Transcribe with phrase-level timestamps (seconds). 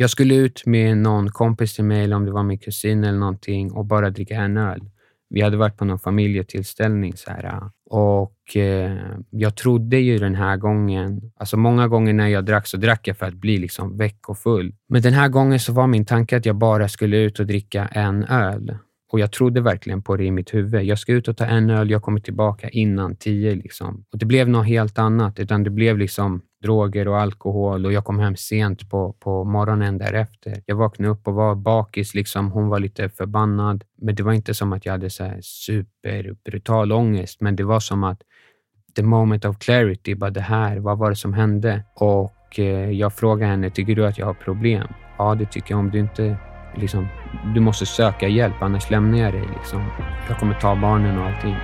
[0.00, 3.18] Jag skulle ut med någon kompis till mig, eller om det var min kusin eller
[3.18, 4.80] någonting, och bara dricka en öl.
[5.30, 7.12] Vi hade varit på någon familjetillställning.
[7.16, 7.60] Så här,
[7.90, 8.96] och eh,
[9.30, 11.32] Jag trodde ju den här gången...
[11.36, 14.38] Alltså Många gånger när jag drack så drack jag för att bli liksom väck och
[14.38, 14.74] full.
[14.88, 17.86] Men den här gången så var min tanke att jag bara skulle ut och dricka
[17.86, 18.74] en öl.
[19.12, 20.84] Och Jag trodde verkligen på det i mitt huvud.
[20.84, 23.54] Jag ska ut och ta en öl, jag kommer tillbaka innan tio.
[23.54, 24.04] Liksom.
[24.12, 28.04] Och Det blev något helt annat, utan det blev liksom droger och alkohol och jag
[28.04, 30.62] kom hem sent på, på morgonen därefter.
[30.66, 32.14] Jag vaknade upp och var bakis.
[32.14, 32.52] Liksom.
[32.52, 36.92] Hon var lite förbannad, men det var inte som att jag hade så här superbrutal
[36.92, 38.22] ångest, men det var som att
[38.96, 41.84] the moment of clarity, bara det här, vad var det som hände?
[41.94, 44.88] Och eh, jag frågade henne, tycker du att jag har problem?
[45.18, 45.78] Ja, det tycker jag.
[45.78, 46.36] Om du inte
[46.74, 47.08] liksom,
[47.54, 49.48] du måste söka hjälp, annars lämnar jag dig.
[49.56, 49.84] Liksom.
[50.28, 51.56] Jag kommer ta barnen och allting.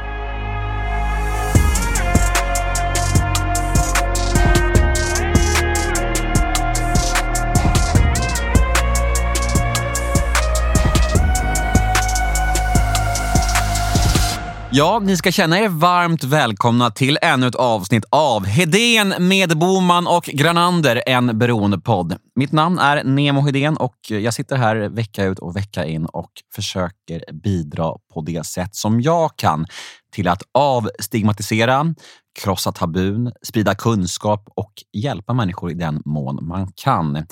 [14.79, 20.07] Ja, ni ska känna er varmt välkomna till ännu ett avsnitt av Hedén med Boman
[20.07, 22.17] och Granander, en beroendepodd.
[22.35, 26.31] Mitt namn är Nemo Hedén och jag sitter här vecka ut och vecka in och
[26.55, 29.67] försöker bidra på det sätt som jag kan
[30.13, 31.95] till att avstigmatisera,
[32.43, 37.27] krossa tabun, sprida kunskap och hjälpa människor i den mån man kan.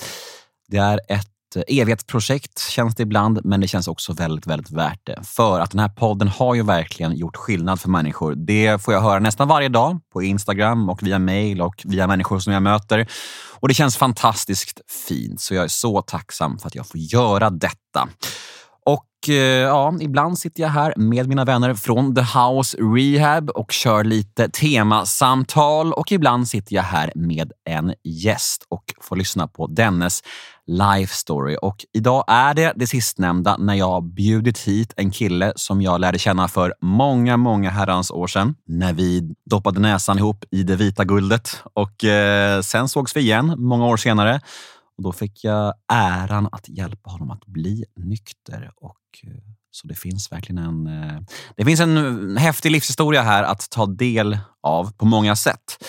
[0.67, 4.99] Det är ett Eh, evighetsprojekt känns det ibland, men det känns också väldigt, väldigt värt
[5.03, 5.19] det.
[5.23, 8.35] För att den här podden har ju verkligen gjort skillnad för människor.
[8.35, 12.39] Det får jag höra nästan varje dag på Instagram och via mail och via människor
[12.39, 13.07] som jag möter.
[13.59, 17.49] Och det känns fantastiskt fint, så jag är så tacksam för att jag får göra
[17.49, 18.07] detta.
[18.85, 23.71] Och eh, ja, ibland sitter jag här med mina vänner från The House Rehab och
[23.71, 29.67] kör lite temasamtal och ibland sitter jag här med en gäst och får lyssna på
[29.67, 30.21] dennes
[30.67, 31.57] life story.
[31.61, 36.19] Och idag är det det sistnämnda när jag bjudit hit en kille som jag lärde
[36.19, 41.03] känna för många, många herrans år sedan när vi doppade näsan ihop i det vita
[41.03, 41.63] guldet.
[41.73, 44.41] Och eh, sen sågs vi igen många år senare
[44.97, 48.71] och då fick jag äran att hjälpa honom att bli nykter.
[48.75, 49.33] Och, eh,
[49.71, 51.19] så det finns verkligen en, eh,
[51.57, 51.97] det finns en
[52.37, 55.85] eh, häftig livshistoria här att ta del av på många sätt.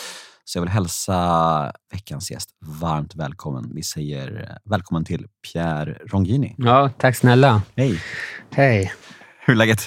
[0.49, 3.71] Så jag vill hälsa veckans gäst varmt välkommen.
[3.75, 6.55] Vi säger eh, välkommen till Pierre Rongini.
[6.59, 7.63] Ja, tack snälla.
[7.77, 8.01] Hej.
[8.51, 8.93] Hej.
[9.47, 9.79] Hur är läget?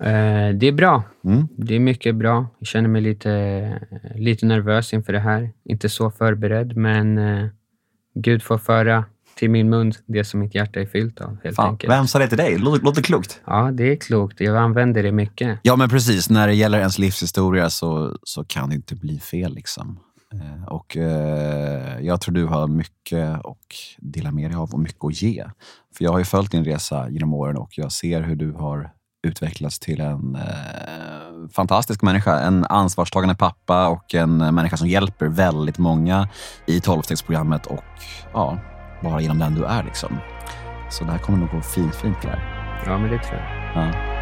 [0.00, 1.02] Eh, det är bra.
[1.24, 1.48] Mm.
[1.56, 2.46] Det är mycket bra.
[2.58, 3.80] Jag känner mig lite,
[4.14, 5.52] lite nervös inför det här.
[5.64, 7.48] Inte så förberedd, men eh,
[8.14, 9.04] Gud får föra
[9.34, 11.36] till min mun det som mitt hjärta är fyllt av.
[11.44, 11.92] Helt Fan, enkelt.
[11.92, 12.58] Vem sa det till dig?
[12.58, 13.40] Låter, låter klokt.
[13.46, 14.40] Ja, det är klokt.
[14.40, 15.58] Jag använder det mycket.
[15.62, 16.30] Ja, men precis.
[16.30, 19.54] När det gäller ens livshistoria så, så kan det inte bli fel.
[19.54, 19.98] Liksom.
[20.34, 23.56] Eh, och eh, Jag tror du har mycket att
[23.98, 25.44] dela med dig av och mycket att ge.
[25.96, 28.90] För Jag har ju följt din resa genom åren och jag ser hur du har
[29.26, 32.40] utvecklats till en eh, fantastisk människa.
[32.40, 36.28] En ansvarstagande pappa och en människa som hjälper väldigt många
[36.66, 37.84] i tolvstegsprogrammet och
[38.32, 38.58] ja,
[39.02, 39.82] bara genom den du är.
[39.82, 40.18] Liksom.
[40.90, 42.82] Så det här kommer nog gå fint, fint här.
[42.86, 43.84] Ja, men det tror jag.
[43.84, 44.12] Ja.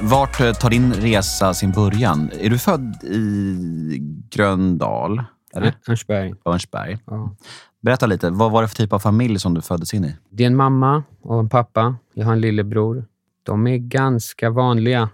[0.00, 2.30] Vart eh, tar din resa sin början?
[2.40, 3.98] Är du född i
[4.30, 5.24] Gröndal?
[5.56, 5.74] Eller?
[5.88, 6.34] Örnsberg.
[6.44, 6.98] Örnsberg.
[7.06, 7.36] Ja.
[7.82, 10.16] Berätta lite, vad var det för typ av familj som du föddes in i?
[10.30, 11.96] Det är en mamma och en pappa.
[12.14, 13.04] Jag har en lillebror.
[13.42, 15.08] De är ganska vanliga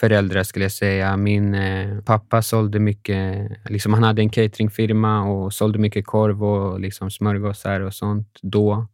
[0.00, 1.16] föräldrar skulle jag säga.
[1.16, 6.80] Min eh, pappa sålde mycket, liksom han hade en cateringfirma och sålde mycket korv och
[6.80, 8.86] liksom smörgåsar och sånt då.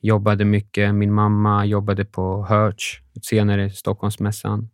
[0.00, 0.94] Jobbade mycket.
[0.94, 2.84] Min mamma jobbade på Hertz,
[3.22, 4.70] senare Stockholmsmässan,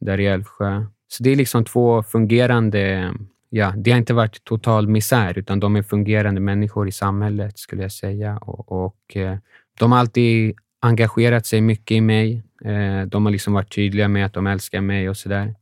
[0.00, 0.86] där i Älvsjö.
[1.08, 3.12] Så det är liksom två fungerande
[3.56, 7.82] Ja, det har inte varit total misär, utan de är fungerande människor i samhället, skulle
[7.82, 8.36] jag säga.
[8.36, 9.38] Och, och eh,
[9.78, 12.42] De har alltid engagerat sig mycket i mig.
[12.64, 15.54] Eh, de har liksom varit tydliga med att de älskar mig och sådär.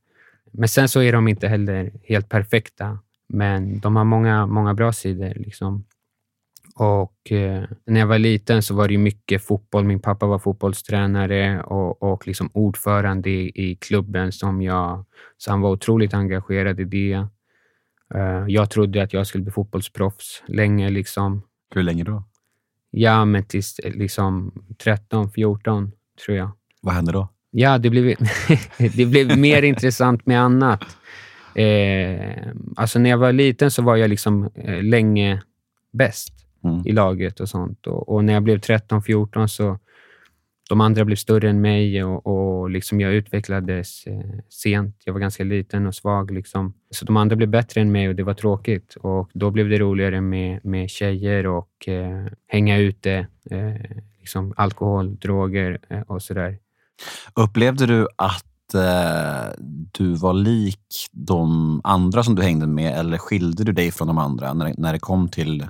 [0.53, 2.98] Men sen så är de inte heller helt perfekta,
[3.28, 5.34] men de har många, många bra sidor.
[5.36, 5.84] Liksom.
[6.74, 9.84] Och eh, När jag var liten så var det mycket fotboll.
[9.84, 15.04] Min pappa var fotbollstränare och, och liksom ordförande i, i klubben som jag...
[15.39, 17.27] Så han var otroligt engagerad i det.
[18.15, 20.91] Eh, jag trodde att jag skulle bli fotbollsproffs länge.
[20.91, 21.42] Liksom.
[21.75, 22.25] Hur länge då?
[22.94, 24.53] Ja, men tills liksom
[24.84, 25.92] 13, 14
[26.24, 26.50] tror jag.
[26.83, 27.28] Vad hände då?
[27.50, 28.15] Ja, det blev,
[28.97, 30.84] det blev mer intressant med annat.
[31.54, 35.42] Eh, alltså när jag var liten så var jag liksom eh, länge
[35.92, 36.86] bäst Mm.
[36.86, 37.86] i laget och sånt.
[37.86, 39.78] Och, och när jag blev 13, 14 så
[40.72, 44.97] de andra blev större än mig och, och liksom jag utvecklades eh, sent.
[45.04, 46.30] Jag var ganska liten och svag.
[46.30, 46.74] Liksom.
[46.91, 48.97] Så de andra blev bättre än mig och det var tråkigt.
[49.01, 53.27] Och Då blev det roligare med, med tjejer och eh, hänga ute.
[53.51, 56.59] Eh, liksom alkohol, droger eh, och sådär.
[57.34, 63.65] Upplevde du att eh, du var lik de andra som du hängde med eller skilde
[63.65, 65.66] du dig från de andra när, när det kom till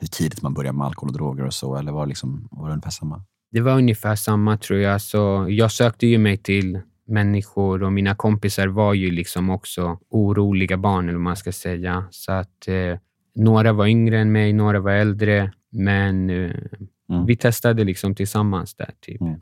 [0.00, 1.76] hur tidigt man börjar med alkohol och droger och så?
[1.76, 3.24] Eller var, liksom, var det ungefär samma?
[3.52, 5.00] Det var ungefär samma tror jag.
[5.00, 10.76] Så jag sökte ju mig till människor och mina kompisar var ju liksom också oroliga
[10.76, 12.04] barn, eller vad man ska säga.
[12.10, 12.98] Så att eh,
[13.34, 16.50] några var yngre än mig, några var äldre, men eh,
[17.10, 17.26] mm.
[17.26, 18.90] vi testade liksom tillsammans där.
[19.00, 19.20] Typ.
[19.20, 19.40] Mm.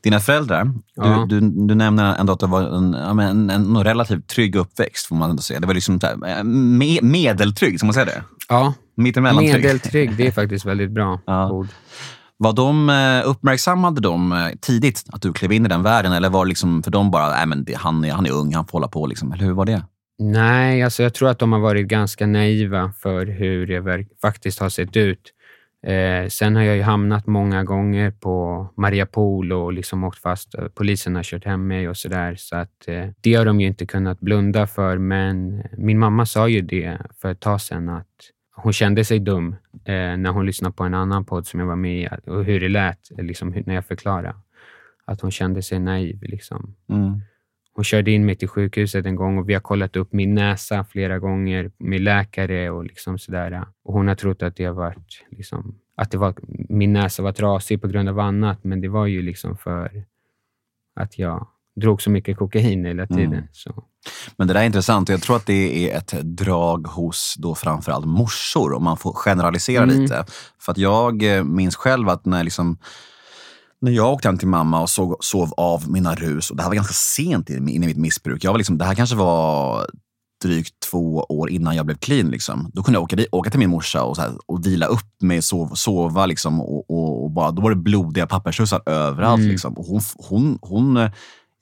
[0.00, 1.26] Dina föräldrar, du, ja.
[1.28, 5.30] du, du, nämner ändå att det var en, en, en, relativt trygg uppväxt, får man
[5.30, 5.60] ändå säga.
[5.60, 8.22] Det var liksom här, me, medeltrygg, ska man säga det?
[8.48, 10.16] Ja, medeltrygg.
[10.16, 11.50] Det är faktiskt väldigt bra ja.
[11.50, 11.68] ord.
[12.38, 16.30] Var de, eh, uppmärksammade de eh, tidigt att du klev in i den världen eller
[16.30, 18.66] var det liksom för dem bara, nej men det, han, är, han är ung, han
[18.66, 19.06] får hålla på?
[19.06, 19.32] Liksom.
[19.32, 19.82] Eller hur var det?
[20.18, 24.68] Nej, alltså jag tror att de har varit ganska naiva för hur det faktiskt har
[24.68, 25.32] sett ut.
[25.86, 30.54] Eh, sen har jag ju hamnat många gånger på Mariapol och liksom åkt fast.
[30.74, 32.34] Polisen har kört hem mig och sådär.
[32.38, 34.98] Så att, eh, det har de ju inte kunnat blunda för.
[34.98, 38.06] Men min mamma sa ju det för ett tag sedan att
[38.56, 41.76] hon kände sig dum eh, när hon lyssnade på en annan podd som jag var
[41.76, 44.34] med i och hur det lät liksom, när jag förklarade.
[45.04, 46.22] Att hon kände sig naiv.
[46.22, 46.74] Liksom.
[46.88, 47.20] Mm.
[47.72, 50.84] Hon körde in mig till sjukhuset en gång och vi har kollat upp min näsa
[50.84, 53.64] flera gånger med läkare och liksom sådär.
[53.84, 56.34] Och hon har trott att det, varit, liksom, att det var,
[56.68, 60.04] min näsa var trasig på grund av annat, men det var ju liksom för
[60.94, 61.48] att jag
[61.80, 63.32] drog så mycket kokain hela tiden.
[63.32, 63.44] Mm.
[63.52, 63.84] Så.
[64.36, 67.54] Men det där är intressant och jag tror att det är ett drag hos då
[67.54, 70.00] framförallt morsor, om man får generalisera mm.
[70.00, 70.24] lite.
[70.60, 72.78] För att jag eh, minns själv att när liksom
[73.80, 76.70] när jag åkte hem till mamma och såg, sov av mina rus, och det här
[76.70, 78.44] var ganska sent in i mitt missbruk.
[78.44, 79.86] Jag var liksom, det här kanske var
[80.42, 82.30] drygt två år innan jag blev clean.
[82.30, 82.70] Liksom.
[82.74, 85.42] Då kunde jag åka, åka till min morsa och, så här, och vila upp mig,
[85.42, 89.40] sov, sova liksom, och, och, och, bara, då var det blodiga pappersrussar överallt.
[89.40, 89.50] Mm.
[89.50, 89.74] Liksom.
[89.74, 91.10] Och hon, hon, hon,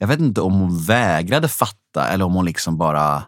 [0.04, 3.22] jag vet inte om hon vägrade fatta eller om hon liksom bara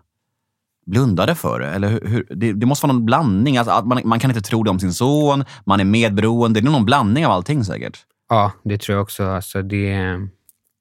[0.86, 1.66] blundade för det.
[1.66, 3.56] Eller hur, hur det, det, måste vara någon blandning.
[3.56, 6.60] Alltså, man, man, kan inte tro det om sin son, man är medberoende.
[6.60, 7.98] Det är någon blandning av allting säkert.
[8.28, 9.24] Ja, det tror jag också.
[9.24, 10.28] Alltså, det är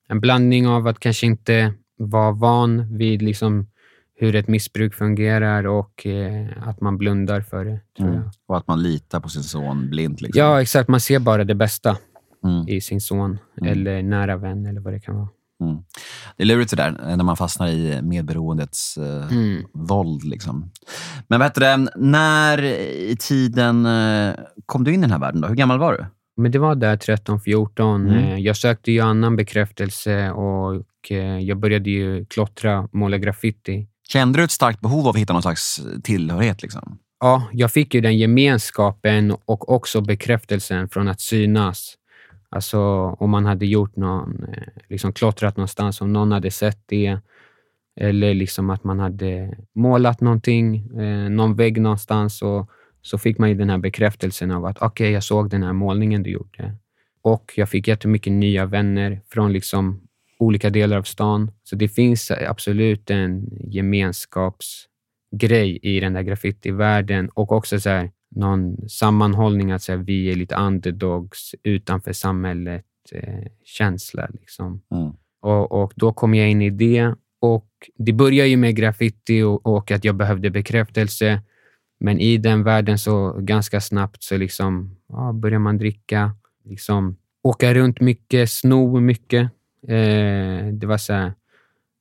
[0.07, 3.68] en blandning av att kanske inte vara van vid liksom
[4.15, 7.80] hur ett missbruk fungerar och eh, att man blundar för det.
[7.98, 8.19] Tror mm.
[8.19, 8.31] jag.
[8.48, 10.21] Och att man litar på sin son blint.
[10.21, 10.39] Liksom.
[10.39, 10.89] Ja, exakt.
[10.89, 11.98] Man ser bara det bästa
[12.44, 12.68] mm.
[12.68, 13.71] i sin son mm.
[13.71, 15.27] eller nära vän eller vad det kan vara.
[15.63, 15.77] Mm.
[16.37, 19.63] Det är lurigt det där, när man fastnar i medberoendets eh, mm.
[19.73, 20.23] våld.
[20.23, 20.71] Liksom.
[21.27, 24.33] Men vad det, när i tiden eh,
[24.65, 25.41] kom du in i den här världen?
[25.41, 25.47] Då?
[25.47, 26.05] Hur gammal var du?
[26.37, 27.95] Men Det var där 13-14.
[27.95, 28.13] Mm.
[28.13, 33.87] Eh, jag sökte ju annan bekräftelse och eh, jag började ju klottra, måla graffiti.
[34.07, 36.61] Kände du ett starkt behov av att hitta någon slags tillhörighet?
[36.61, 36.99] Liksom?
[37.19, 41.95] Ja, jag fick ju den gemenskapen och också bekräftelsen från att synas.
[42.55, 42.79] Alltså
[43.19, 47.19] om man hade gjort någon, eh, liksom klottrat någonstans, om någon hade sett det.
[47.95, 52.41] Eller liksom att man hade målat någonting, eh, någon vägg någonstans.
[52.41, 52.69] Och,
[53.01, 55.73] så fick man ju den här bekräftelsen av att okej, okay, jag såg den här
[55.73, 56.75] målningen du gjorde.
[57.21, 60.01] Och jag fick jättemycket nya vänner från liksom
[60.39, 61.51] olika delar av stan.
[61.63, 68.89] Så det finns absolut en gemenskapsgrej i den där graffitivärlden och också så här, någon
[68.89, 73.92] sammanhållning, att säga, vi är lite underdogs utanför samhället eh.
[74.39, 74.82] Liksom.
[74.92, 75.13] Mm.
[75.42, 77.15] Och, och, då kom jag in i det.
[77.39, 81.42] Och Det började ju med graffiti och, och, att jag behövde bekräftelse.
[82.00, 86.32] Men i den världen så ganska snabbt så liksom, ja, börjar man dricka,
[86.63, 89.44] liksom, åka runt mycket, sno mycket.
[89.88, 91.34] Eh, det var så här,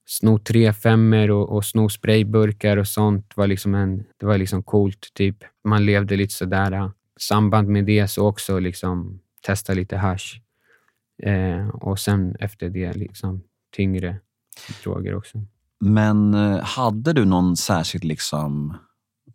[0.06, 4.62] sno tre femmer och, och sno sprayburkar och sånt var liksom, en, det var liksom
[4.62, 5.08] coolt.
[5.14, 5.36] Typ.
[5.64, 6.90] Man levde lite sådär.
[7.20, 10.40] Samband med det så också liksom testa lite hash.
[11.22, 13.42] Eh, och sen efter det liksom
[13.76, 14.20] tyngre
[14.82, 15.38] droger också.
[15.80, 18.76] Men eh, hade du någon särskild liksom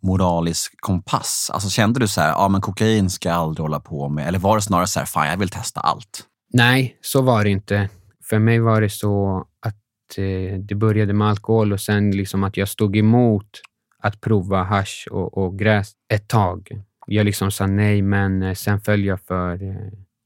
[0.02, 1.50] moralisk kompass?
[1.52, 4.28] Alltså Kände du så här, ja men kokain ska jag aldrig hålla på med?
[4.28, 6.26] Eller var det snarare så här, fan jag vill testa allt?
[6.52, 7.88] Nej, så var det inte.
[8.24, 12.56] För mig var det så att eh, det började med alkohol och sen liksom att
[12.56, 13.60] jag stod emot
[14.00, 16.68] att prova hash och, och gräs ett tag.
[17.06, 19.76] Jag liksom sa nej, men eh, sen föll jag för eh,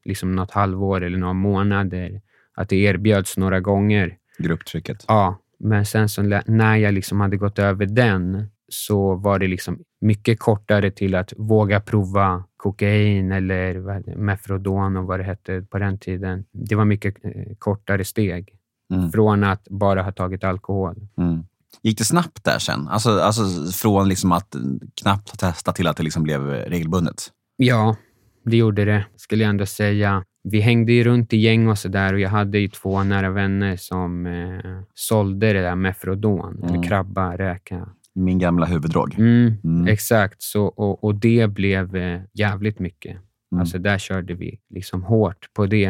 [0.04, 2.20] liksom något halvår eller några månader.
[2.54, 4.16] Att det erbjöds några gånger.
[4.38, 5.04] Grupptrycket?
[5.08, 9.78] Ja, men sen så när jag liksom hade gått över den så var det liksom
[10.00, 13.74] mycket kortare till att våga prova kokain eller
[14.16, 16.44] Mefrodon och vad det hette på den tiden.
[16.52, 18.58] Det var mycket eh, kortare steg
[18.94, 19.12] Mm.
[19.12, 20.94] från att bara ha tagit alkohol.
[21.18, 21.44] Mm.
[21.82, 22.88] Gick det snabbt där sen?
[22.88, 24.54] Alltså, alltså från liksom att
[25.02, 27.14] knappt ha testat till att det liksom blev regelbundet?
[27.56, 27.96] Ja,
[28.44, 30.24] det gjorde det, skulle jag ändå säga.
[30.48, 33.76] Vi hängde ju runt i gäng och sådär och jag hade ju två nära vänner
[33.76, 36.68] som eh, sålde det där Mefrodon, Mm.
[36.74, 37.88] eller krabba, räka.
[38.14, 39.14] Min gamla huvuddrog.
[39.18, 39.86] Mm, Mm.
[39.88, 43.10] Exakt, så, och, och det blev eh, jävligt mycket.
[43.52, 43.60] Mm.
[43.60, 45.84] Alltså där körde vi liksom hårt på det.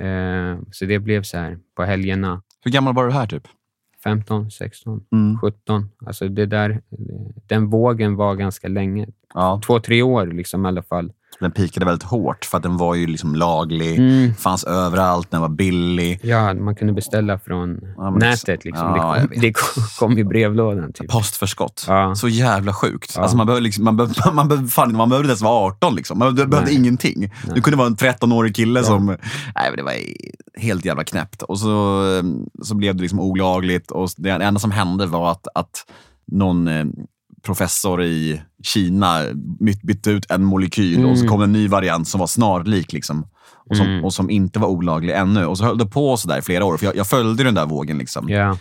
[0.00, 2.42] Eh, så det blev så här på helgerna.
[2.64, 3.42] Hur gammal var du här typ?
[4.10, 5.38] 15, 16, Mm.
[5.40, 5.88] 17.
[6.06, 6.80] Alltså det där,
[7.46, 9.06] den vågen var ganska länge.
[9.34, 11.12] Ja, Två, tre år liksom i alla fall.
[11.40, 14.34] Den pikade väldigt hårt för att den var ju liksom laglig, Mm.
[14.34, 16.20] fanns överallt, den var billig.
[16.22, 18.64] Ja, man kunde beställa från Ja, nätet.
[18.64, 18.86] Liksom.
[18.96, 20.92] ja, det, kom, det kom, i brevlådan.
[20.92, 21.10] Typ.
[21.10, 21.84] Postförskott.
[21.88, 22.14] Ja.
[22.14, 23.18] Så jävla sjukt.
[23.18, 25.94] Alltså man, behövde liksom, man, behövde, man, behövde, fan, man behövde inte ens vara 18.
[25.94, 26.18] Liksom.
[26.18, 26.74] Man behövde Nej.
[26.74, 27.32] ingenting.
[27.54, 29.06] Du kunde vara en 13-årig kille som...
[29.56, 29.92] Nej, det var
[30.60, 31.42] helt jävla knäppt.
[31.42, 32.02] Och så,
[32.62, 33.90] så blev det liksom olagligt.
[33.90, 35.84] Och det enda som hände var att, att
[36.32, 36.84] någon eh,
[37.46, 39.20] professor i Kina
[39.60, 41.30] byt- bytte ut en molekyl och så Mm.
[41.32, 42.92] kom en ny variant som var snarlik.
[42.92, 43.26] Liksom.
[43.70, 44.04] Och, som, Mm.
[44.04, 45.46] och som inte var olaglig ännu.
[45.46, 46.76] Och så höll det på så där i flera år.
[46.76, 47.98] För jag, jag följde den där vågen.
[47.98, 48.28] Liksom.
[48.28, 48.58] Ja.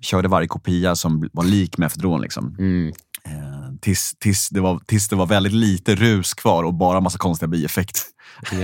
[0.00, 2.20] Körde varje kopia som var lik mefedron.
[2.20, 2.56] Liksom.
[2.58, 2.88] Mm.
[3.24, 3.32] Eh,
[3.80, 7.48] tills, tills, det var, tills det var väldigt lite rus kvar och bara massa konstiga
[7.48, 8.02] bieffekter.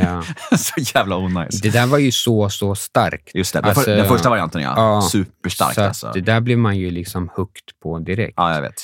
[0.02, 0.22] ja.
[0.58, 1.60] så jävla onajs.
[1.60, 3.30] Det där var ju så, så starkt.
[3.34, 4.72] Just det, den, Alltså, för, den första varianten ja.
[4.76, 5.02] ja.
[5.02, 6.10] Superstark alltså.
[6.14, 8.34] Det där blev man ju liksom hooked på direkt.
[8.36, 8.74] Ja, jag vet.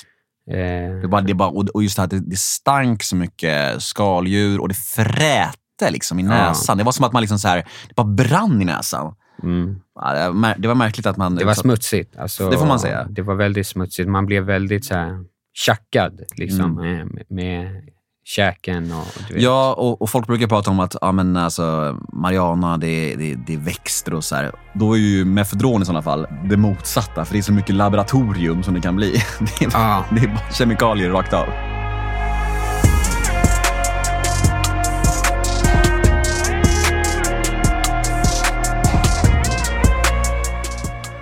[0.51, 4.61] Eh, Det bara, det bara, och just det här, det, det stank så mycket skaldjur
[4.61, 6.29] och det frätte liksom i Ja.
[6.29, 6.79] näsan.
[6.79, 7.57] Det var som att man liksom så här,
[7.89, 9.15] det bara brann i näsan.
[9.43, 9.81] mm.
[9.95, 10.15] Ja,
[10.59, 11.35] det, var, märkligt att man...
[11.35, 12.17] Det var smutsigt.
[12.17, 13.07] Alltså, Det får man säga.
[13.11, 14.09] Det var väldigt smutsigt.
[14.09, 17.09] Man blev väldigt så här tjackad liksom, Mm.
[17.09, 17.83] med, med
[18.31, 19.07] käken och.
[19.37, 23.55] Ja, och, och folk brukar prata om att ja, men alltså, Mariana, det, det, det
[23.55, 24.53] är växter och så här.
[24.73, 28.63] Då är ju mefedron i sådana fall det motsatta, för det är så mycket laboratorium
[28.63, 29.11] som det kan bli.
[29.59, 30.05] Det är, Ja.
[30.11, 31.47] det är bara kemikalier rakt av.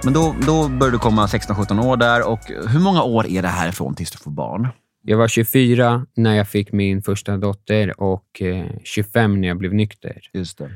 [0.04, 2.28] Men då, då började du komma 16-17 år där.
[2.28, 4.68] Och hur många år är det härifrån tills du får barn?
[5.10, 9.74] Jag var 24 när jag fick min första dotter och eh, 25 när jag blev
[9.74, 10.20] nykter.
[10.32, 10.70] Just det.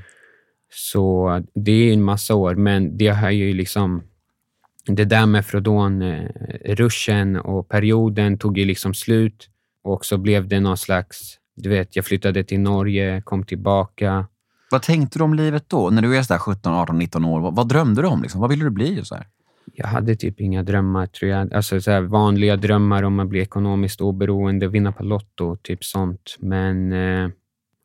[0.70, 4.02] Så det är en massa år, men det har ju liksom...
[4.86, 9.48] Det där med Frodon-ruschen och perioden tog ju liksom slut
[9.84, 11.38] och så blev det någon slags...
[11.56, 14.26] Du vet, jag flyttade till Norge, kom tillbaka.
[14.70, 15.90] Vad tänkte du om livet då?
[15.90, 17.40] När du är så där 17, 18, 19 år.
[17.40, 18.22] Vad, vad drömde du om?
[18.22, 18.40] Liksom?
[18.40, 19.00] Vad ville du bli?
[19.00, 19.26] Och så här?
[19.74, 21.54] Jag hade typ inga drömmar, tror jag.
[21.54, 26.36] Alltså så här vanliga drömmar om att bli ekonomiskt oberoende, vinna på Lotto, typ sånt.
[26.38, 27.30] Men eh,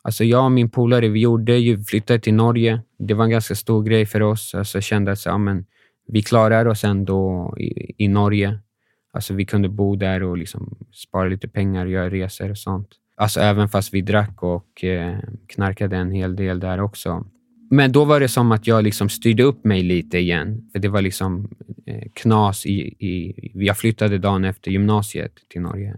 [0.01, 2.81] alltså jag och min polare, vi gjorde ju, flyttade till Norge.
[2.99, 4.55] Det var en ganska stor grej för oss.
[4.55, 5.65] Alltså jag kände att så, ja, men,
[6.07, 8.59] vi klarar oss ändå i, i Norge.
[9.11, 12.89] Alltså vi kunde bo där och liksom spara lite pengar och göra resor och sånt.
[13.15, 15.17] Alltså även fast vi drack och eh,
[15.47, 17.25] knarkade en hel del där också.
[17.69, 20.69] Men då var det som att jag liksom styrde upp mig lite igen.
[20.71, 21.49] För det var liksom
[21.85, 23.51] eh, knas i, i...
[23.53, 25.97] Jag flyttade dagen efter gymnasiet till Norge.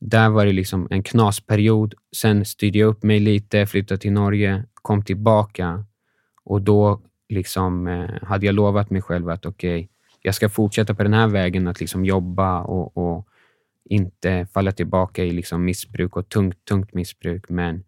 [0.00, 1.94] Där var det liksom en knasperiod.
[2.16, 5.84] Sen styrde jag upp mig lite, flyttade till Norge, kom tillbaka
[6.44, 9.88] och då liksom eh, hade jag lovat mig själv att okej,
[10.22, 13.28] jag ska fortsätta på den här vägen att liksom jobba och, och
[13.84, 17.48] inte falla tillbaka i liksom missbruk och tungt, tungt missbruk.
[17.48, 17.84] Men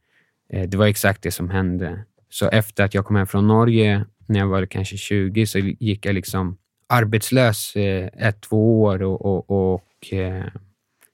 [0.48, 2.04] eh, det var exakt det som hände.
[2.28, 6.06] Så efter att jag kom hem från Norge, när jag var kanske 20, så gick
[6.06, 6.56] jag liksom
[6.86, 10.44] arbetslös eh, ett, två år och, och, och eh,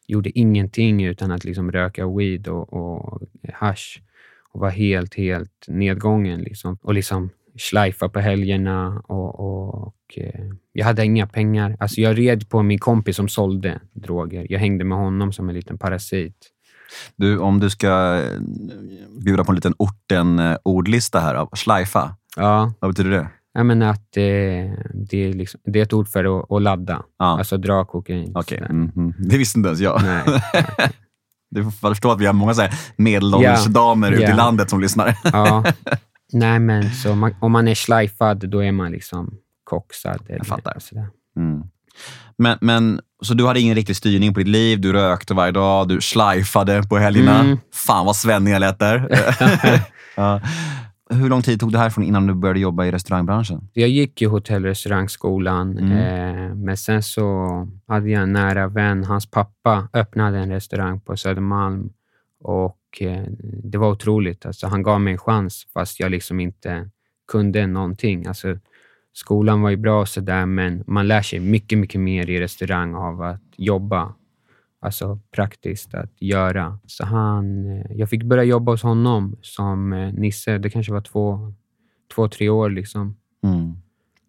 [0.06, 4.00] gjorde ingenting utan att liksom röka weed och, och hash
[4.52, 6.40] och var helt, helt nedgången.
[6.40, 6.78] Liksom.
[6.82, 10.18] Och liksom schleifa på helgerna och, och, och
[10.72, 11.76] jag hade inga pengar.
[11.80, 14.46] Alltså jag red på min kompis som sålde droger.
[14.50, 16.50] Jag hängde med honom som en liten parasit.
[17.16, 18.40] Du, om du ska eh,
[19.24, 21.34] bjuda på en liten orten-ordlista här.
[21.34, 23.28] av Schleifa, Ja, vad betyder det?
[23.56, 24.22] jag menar att eh,
[24.94, 27.02] det, är liksom, det är ett ord för att, att ladda.
[27.18, 27.38] Ja.
[27.38, 28.32] Alltså dra kokain.
[28.36, 28.72] Okej, sådär.
[28.72, 29.14] mhm.
[29.18, 30.02] det visste inte ens jag.
[30.02, 30.22] Nej.
[31.50, 33.72] Du får förstå att vi har många så här medelålders Ja.
[33.72, 34.36] damer ute i Ja.
[34.36, 35.16] landet som lyssnar.
[35.32, 35.64] Ja.
[36.32, 39.34] Nej, men så man, om man är schleifad, då är man liksom
[39.64, 40.20] koksad.
[40.28, 40.76] Eller fattar.
[40.78, 41.08] Sådär.
[41.36, 41.62] Mm.
[42.38, 45.88] Men, men, så du hade ingen riktig styrning på ditt liv, du rökte varje dag,
[45.88, 47.40] du schleifade på helgerna.
[47.40, 47.58] Mm.
[47.72, 49.08] Fan vad svennig jag lät där.
[50.16, 50.40] ja.
[51.10, 53.68] hur lång tid tog det här från innan du började jobba i restaurangbranschen?
[53.72, 55.92] Jag gick ju hotell och restaurangskolan, Mm.
[55.92, 59.04] eh, men sen så hade jag en nära vän.
[59.04, 61.90] Hans pappa öppnade en restaurang på Södermalm
[62.40, 63.22] och eh,
[63.62, 64.46] det var otroligt.
[64.46, 66.90] Alltså, han gav mig en chans fast jag liksom inte
[67.32, 68.26] kunde någonting.
[68.26, 68.48] Alltså,
[69.14, 72.94] skolan var ju bra och sådär, men man lär sig mycket, mycket mer i restaurang
[72.94, 74.14] av att jobba.
[74.80, 76.78] Alltså praktiskt att göra.
[76.86, 80.58] Så han, eh, jag fick börja jobba hos honom som eh, Nisse.
[80.58, 81.52] Det kanske var två,
[82.14, 82.70] två tre år.
[82.70, 83.16] liksom.
[83.44, 83.76] Mm.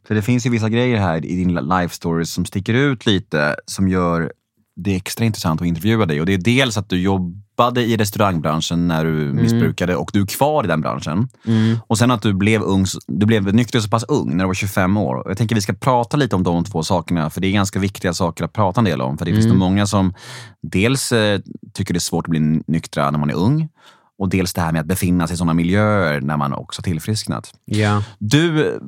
[0.07, 3.55] För det finns ju vissa grejer här i din life story som sticker ut lite,
[3.65, 4.33] som gör
[4.75, 6.19] det extra intressant att intervjua dig.
[6.19, 10.25] Och Det är dels att du jobbade i restaurangbranschen när du missbrukade och du är
[10.25, 11.27] kvar i den branschen.
[11.47, 11.77] Mm.
[11.87, 14.53] Och sen att du blev, ung, du blev nykter så pass ung, när du var
[14.53, 15.23] 25 år.
[15.25, 18.13] Jag tänker vi ska prata lite om de två sakerna, för det är ganska viktiga
[18.13, 19.17] saker att prata en del om.
[19.17, 19.57] För det finns Mm.
[19.57, 20.13] nog många som
[20.61, 21.39] dels eh,
[21.73, 23.69] tycker det är svårt att bli nyktra när man är ung.
[24.19, 26.83] Och dels det här med att befinna sig i sådana miljöer när man också har
[26.83, 27.51] tillfrisknat.
[27.65, 28.03] Ja.
[28.19, 28.79] Du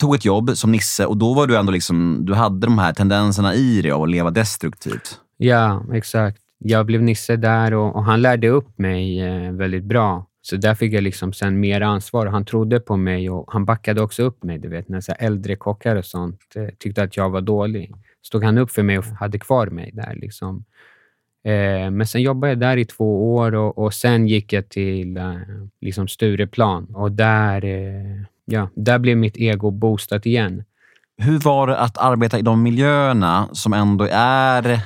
[0.00, 2.92] tog ett jobb som Nisse och då var du ändå liksom, du hade de här
[2.92, 5.20] tendenserna i dig av att leva destruktivt.
[5.36, 6.40] ja, exakt.
[6.58, 10.26] Jag blev Nisse där och, och han lärde upp mig eh, väldigt bra.
[10.42, 12.26] Så där fick jag liksom sen mer ansvar.
[12.26, 14.58] Han trodde på mig och han backade också upp mig.
[14.58, 17.94] Du vet, när så äldre kockar och sånt eh, tyckte att jag var dålig.
[18.26, 20.14] Stod han upp för mig och hade kvar mig där.
[20.14, 20.64] Liksom.
[21.44, 25.16] Eh, men sen jobbade jag där i två år och, och sen gick jag till
[25.16, 25.34] eh,
[25.80, 30.64] liksom Stureplan och där, eh, ja, där blev mitt ego boostat igen.
[31.18, 34.80] Hur var det att arbeta i de miljöerna som ändå är...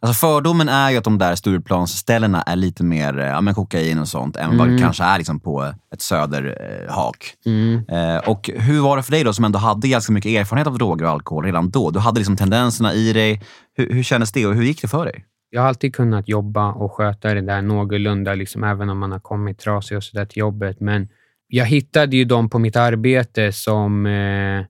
[0.00, 4.08] Alltså fördomen är ju att de där Stureplansställena är lite mer ja, men kokain och
[4.08, 4.82] sånt än vad det Mm.
[4.82, 7.34] kanske är liksom på ett söderhak.
[7.46, 7.82] Mm.
[7.88, 10.78] Eh, och hur var det för dig då som ändå hade ganska mycket erfarenhet av
[10.78, 11.90] droger och alkohol redan då?
[11.90, 13.42] Du hade liksom tendenserna i dig.
[13.76, 15.24] Hur, hur kändes det och hur gick det för dig?
[15.50, 19.20] Jag har alltid kunnat jobba och sköta det där någorlunda, liksom, även om man har
[19.20, 20.80] kommit trasig och så där till jobbet.
[20.80, 21.08] Men
[21.54, 24.64] jag hittade ju de på mitt arbete som eh,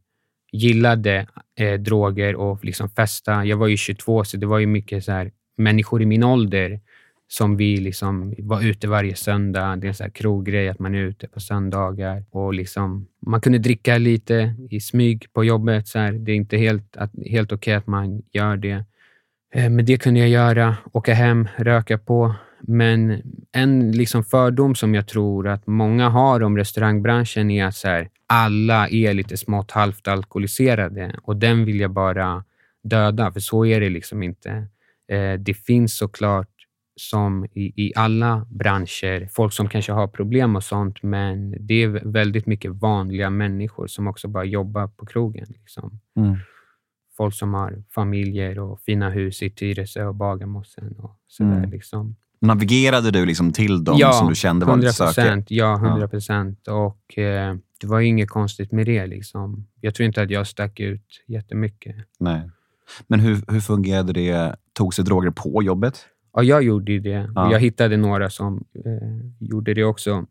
[0.52, 1.26] gillade
[1.58, 3.44] eh, droger och liksom festa.
[3.44, 6.80] Jag var ju 22, så det var ju mycket så här, människor i min ålder
[7.28, 9.76] som vi liksom var ute varje söndag.
[9.76, 12.24] Det är en så här kroggrej att man är ute på söndagar.
[12.30, 15.88] Och liksom, man kunde dricka lite i smyg på jobbet.
[15.88, 16.12] Så här.
[16.12, 18.84] Det är inte helt, att, helt okej att man gör det.
[19.54, 20.76] Eh, men det kunde jag göra.
[20.92, 22.35] Åka hem, röka på.
[22.66, 23.22] Men
[23.53, 28.09] en liksom fördom som jag tror att många har om restaurangbranschen är att så här,
[28.27, 32.44] alla är lite smått halvt alkoholiserade och den vill jag bara
[32.83, 34.50] döda, för så är det liksom inte.
[35.09, 36.48] Eh, Det finns såklart
[36.96, 41.88] som i, i alla branscher, folk som kanske har problem och sånt, men det är
[42.12, 45.46] väldigt mycket vanliga människor som också bara jobbar på krogen.
[45.48, 46.00] Liksom
[47.16, 51.57] folk som har familjer och fina hus i Tyresö och Bagarmossen och sådär.
[51.59, 51.70] Mm.
[51.70, 52.16] Liksom.
[52.46, 55.14] Navigerade du liksom till dem Ja, som du kände var 100 lite sökiga?
[55.24, 55.46] procent.
[55.50, 56.68] Ja, 100 procent.
[56.68, 59.07] Och eh, det var inget konstigt med det.
[59.07, 59.66] Liksom.
[59.80, 61.96] Jag tror inte att jag stack ut jättemycket.
[62.20, 62.50] Nej.
[63.07, 64.57] Men hur, hur fungerade det?
[64.72, 66.07] Tog sig droger på jobbet?
[66.37, 67.30] Ja, jag gjorde det.
[67.35, 67.52] Ja.
[67.52, 70.24] Jag hittade några som eh, gjorde det också.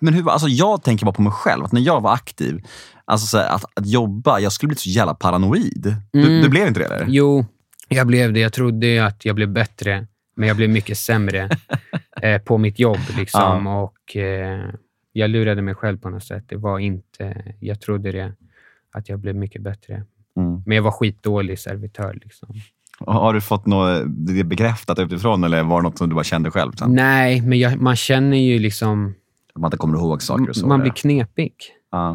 [0.00, 2.60] Men hur, alltså jag tänker bara på mig själv, att när jag var aktiv,
[3.04, 5.96] alltså så här, att, att jobba, jag skulle bli så jävla paranoid.
[6.12, 6.42] Du, Mm.
[6.42, 6.86] du blev inte det?
[6.86, 7.06] Eller?
[7.08, 7.46] Jo,
[7.88, 8.40] jag blev det.
[8.40, 11.48] Jag trodde att jag blev bättre, men jag blev mycket sämre
[12.22, 13.00] eh, på mitt jobb.
[13.16, 13.66] Liksom.
[13.66, 14.60] Och eh,
[15.12, 16.44] Jag lurade mig själv på något sätt.
[16.46, 17.54] Det var inte...
[17.60, 18.32] Jag trodde det,
[18.92, 20.04] att jag blev mycket bättre.
[20.36, 20.62] Mm.
[20.66, 22.18] Men jag var skitdålig servitör.
[22.24, 22.48] Liksom.
[22.98, 26.50] Har du fått något det bekräftat utifrån eller var det något som du bara kände
[26.50, 26.72] själv?
[26.72, 26.92] Sen?
[26.92, 29.14] Nej, men jag, man känner ju liksom...
[29.54, 30.66] Att man inte kommer ihåg saker och så?
[30.66, 31.54] man blir knepig.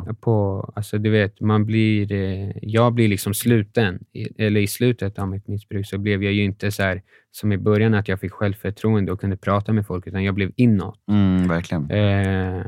[0.05, 0.13] Ja.
[0.21, 3.99] På, alltså du vet, man blir, eh, jag blir liksom sluten.
[4.13, 7.51] I, eller i slutet av mitt missbruk så blev jag ju inte så här som
[7.51, 10.99] i början att jag fick självförtroende och kunde prata med folk, utan jag blev inåt.
[11.11, 11.91] mm, verkligen.
[11.91, 12.65] Eh,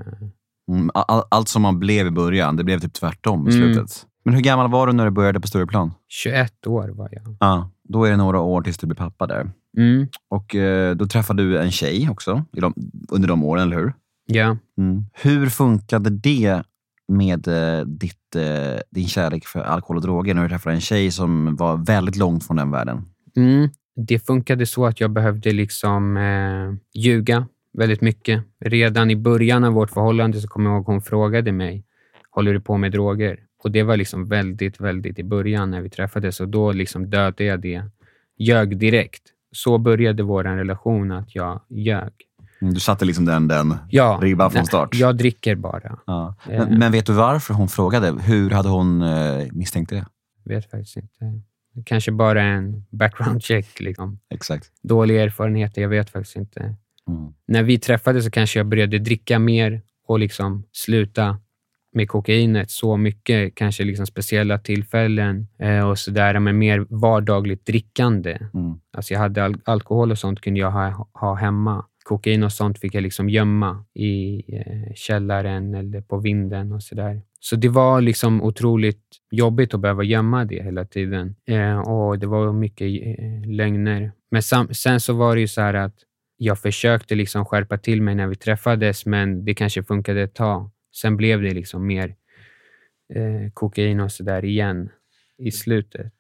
[0.72, 3.74] Mm, all, allt som man blev i början, det blev typ tvärtom i Mm.
[3.74, 3.92] slutet.
[4.26, 5.94] Men hur gammal var du när du började på Stureplan?
[6.08, 7.36] 21 år var jag.
[7.40, 7.72] Ja.
[7.90, 9.52] Då är det några år tills du blir pappa där.
[9.78, 12.74] Mm, Och eh, då träffade du en tjej också de,
[13.12, 13.94] under de åren, eller hur?
[14.26, 14.58] ja.
[14.78, 15.06] Mm.
[15.14, 16.64] Hur funkade det
[17.12, 21.12] med eh, ditt, eh, din kärlek för alkohol och droger när du träffade en tjej
[21.12, 23.02] som var väldigt långt från den världen?
[23.36, 23.70] Mm.
[23.96, 28.44] Det funkade så att jag behövde liksom eh, ljuga väldigt mycket.
[28.60, 31.86] Redan i början av vårt förhållande så kommer jag ihåg hon frågade mig,
[32.30, 33.40] håller du på med droger?
[33.64, 37.44] Och det var liksom väldigt, väldigt i början när vi träffades och då liksom dödade
[37.44, 37.84] jag det.
[38.38, 39.22] Ljög direkt.
[39.52, 42.12] Så började vår relation, att jag ljög.
[42.62, 44.96] Mm, Du satte liksom den, den Ja, ribban från start?
[44.96, 46.00] Jag dricker bara.
[46.06, 46.36] Ja.
[46.50, 46.60] Eh.
[46.60, 48.22] Men, men vet du varför hon frågade?
[48.22, 50.06] Hur hade hon eh, misstänkt det?
[50.46, 51.42] Vet faktiskt inte.
[51.86, 53.80] Kanske bara en background check.
[53.80, 54.20] Liksom.
[54.30, 54.68] Exakt.
[54.84, 56.76] Dåliga erfarenheter, jag vet faktiskt inte.
[57.08, 57.34] Mm.
[57.48, 61.40] när vi träffades så kanske jag började dricka mer och liksom sluta
[61.94, 68.32] med kokainet så mycket, kanske liksom speciella tillfällen eh, och sådär, men mer vardagligt drickande.
[68.54, 68.80] Mm.
[68.94, 71.86] Alltså jag hade al alkohol och sånt kunde jag ha, ha hemma.
[72.12, 77.22] Kokain och sånt fick jag liksom gömma i eh, källaren eller på vinden och sådär.
[77.40, 81.36] Så det var liksom otroligt jobbigt att behöva gömma det hela tiden.
[81.48, 84.12] Eh, och Det var mycket eh, lögner.
[84.32, 85.96] Men sam- sen så var det ju så här att
[86.38, 90.70] jag försökte liksom skärpa till mig när vi träffades, men det kanske funkade ett tag.
[91.02, 92.16] Sen blev det liksom mer
[93.16, 94.90] eh, kokain och sådär igen
[95.38, 96.14] i slutet.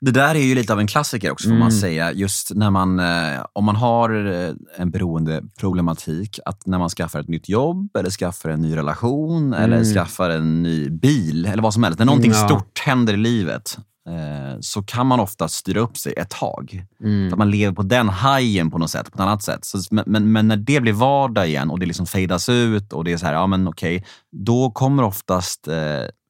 [0.00, 1.60] Det där är ju lite av en klassiker också, får Mm.
[1.60, 2.12] man säga.
[2.12, 7.28] Just när man, eh, om man har eh, en beroendeproblematik, att när man skaffar ett
[7.28, 9.94] nytt jobb, eller skaffar en ny relation, eller Mm.
[9.94, 11.98] skaffar en ny bil, eller vad som helst.
[11.98, 12.48] När någonting Ja.
[12.48, 13.78] stort händer i livet,
[14.08, 16.84] eh, så kan man ofta styra upp sig ett tag.
[17.00, 17.32] Mm.
[17.32, 19.64] Att man lever på den hajen på något sätt, på ett annat sätt.
[19.64, 23.12] Så, men, men, när det blir vardag igen och det liksom fejdas ut och det
[23.12, 25.74] är så här, ja men okej, då kommer oftast eh,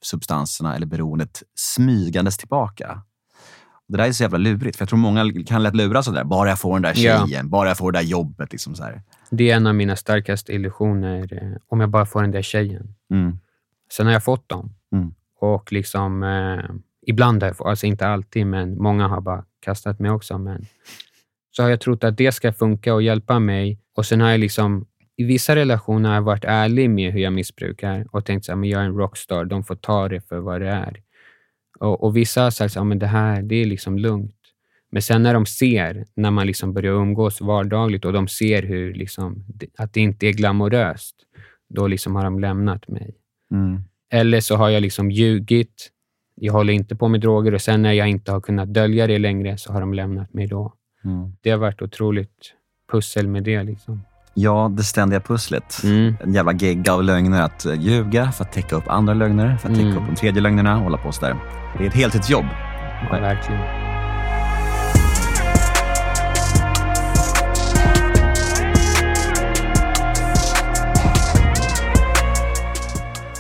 [0.05, 3.03] substanserna eller beroendet smygandes tillbaka.
[3.89, 6.25] Det där är så jävla lurigt, för jag tror många kan lätt luras sådär.
[6.25, 8.53] Bara jag får den där tjejen, bara jag får det där jobbet.
[8.53, 9.03] Liksom så här.
[9.31, 12.95] Det är en av mina starkaste illusioner, eh, om jag bara får den där tjejen.
[13.11, 13.39] Mm.
[13.93, 14.75] Sen har jag fått dem.
[14.93, 15.15] Mm.
[15.41, 16.75] Och liksom, eh,
[17.07, 20.39] ibland har jag fått, alltså inte alltid, men många har bara kastat mig också.
[20.39, 20.67] Men
[21.51, 23.79] så har jag trott att det ska funka och hjälpa mig.
[23.97, 27.33] Och sen har jag liksom, i vissa relationer har jag varit ärlig med hur jag
[27.33, 30.69] missbrukar och tänkt att jag är en rockstar, de får ta det för vad det
[30.69, 31.03] är.
[31.79, 34.33] Och, och vissa har sagt att det här det är liksom lugnt.
[34.91, 38.95] Men sen när de ser, när man liksom börjar umgås vardagligt och de ser hur
[38.95, 39.45] liksom,
[39.79, 41.17] att det inte är glamoröst,
[41.69, 43.15] då liksom har de lämnat mig.
[43.53, 43.81] Mm.
[44.13, 45.91] Eller så har jag liksom ljugit.
[46.35, 49.19] Jag håller inte på med droger och sen när jag inte har kunnat dölja det
[49.19, 50.75] längre så har de lämnat mig då.
[51.05, 51.33] Mm.
[51.41, 52.55] Det har varit otroligt
[52.93, 53.63] pussel med det.
[53.63, 54.01] Liksom.
[54.39, 55.81] Ja, det ständiga pusslet.
[55.85, 56.17] Mm.
[56.25, 57.43] En jävla gegga av lögner.
[57.43, 60.03] Att eh, ljuga för att täcka upp andra lögner, för att täcka Mm.
[60.03, 61.37] upp de tredje lögnerna och hålla på sådär.
[61.79, 62.45] Det är ett heltidsjobb.
[63.11, 63.86] Ja, verkligen.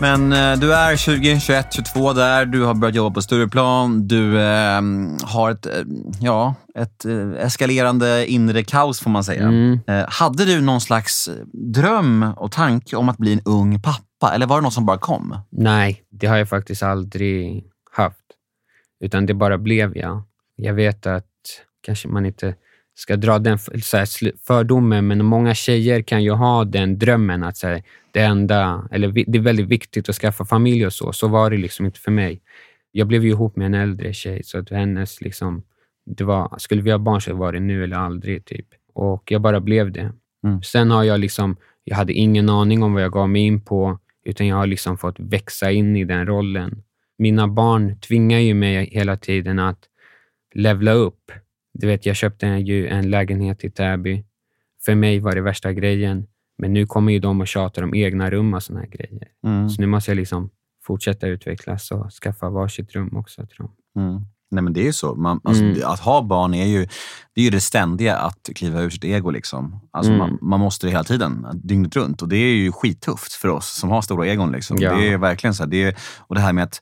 [0.01, 2.47] Men eh, du är 20, 21, 22 där.
[2.47, 4.09] Du har börjat jobba på Stureplan.
[4.09, 4.81] Du eh,
[5.23, 5.73] har ett, eh,
[6.21, 9.43] ja, ett eh, eskalerande inre kaos får man säga.
[9.43, 9.81] Mm.
[9.87, 14.35] Eh, hade du någon slags dröm och tanke om att bli en ung pappa?
[14.35, 15.39] Eller var det något som bara kom?
[15.51, 18.27] Nej, det har jag faktiskt aldrig haft.
[19.01, 20.23] Utan det bara blev jag.
[20.57, 21.25] Jag vet att
[21.83, 22.55] kanske man inte
[22.95, 23.59] ska dra den
[24.47, 27.83] fördomen, men många tjejer kan ju ha den drömmen att så här,
[28.17, 31.13] det enda, eller det är väldigt viktigt att skaffa familj och så.
[31.13, 32.41] Så var det liksom inte för mig.
[32.93, 35.63] Jag blev ju ihop med en äldre tjej, så att hennes liksom,
[36.07, 38.45] det var, skulle vi ha barn så var det nu eller aldrig.
[38.45, 38.67] typ.
[38.95, 40.13] Och jag bara blev det.
[40.45, 40.63] Mm.
[40.63, 43.99] Sen har jag liksom, jag hade ingen aning om vad jag gav mig in på,
[44.25, 46.83] utan jag har liksom fått växa in i den rollen.
[47.19, 49.79] Mina barn tvingar ju mig hela tiden att
[50.55, 51.33] levla upp.
[51.75, 54.25] Du vet, jag köpte ju en lägenhet i Täby.
[54.85, 56.27] För mig var det värsta grejen.
[56.59, 59.29] Men nu kommer ju de och tjatar om egna rum och såna här grejer.
[59.47, 59.69] Mm.
[59.71, 60.51] Så nu måste jag liksom
[60.87, 63.47] fortsätta utvecklas och skaffa varsitt rum också.
[63.47, 64.03] Tror jag.
[64.05, 64.21] Mm.
[64.51, 65.15] Nej, men det är ju så.
[65.15, 65.81] Man, alltså, Mm.
[65.85, 66.89] Att ha barn är ju
[67.35, 69.31] det, är ju det ständiga, att kliva ur sitt ego.
[69.31, 69.81] Liksom.
[69.91, 70.19] Alltså, Mm.
[70.19, 72.23] man, man måste det hela tiden, dygnet runt.
[72.23, 74.53] Och det är ju skittufft för oss som har stora egon.
[74.53, 74.77] Liksom.
[74.81, 74.97] Ja.
[74.97, 75.63] Det är verkligen så.
[75.63, 76.81] Här, det är, och det här med att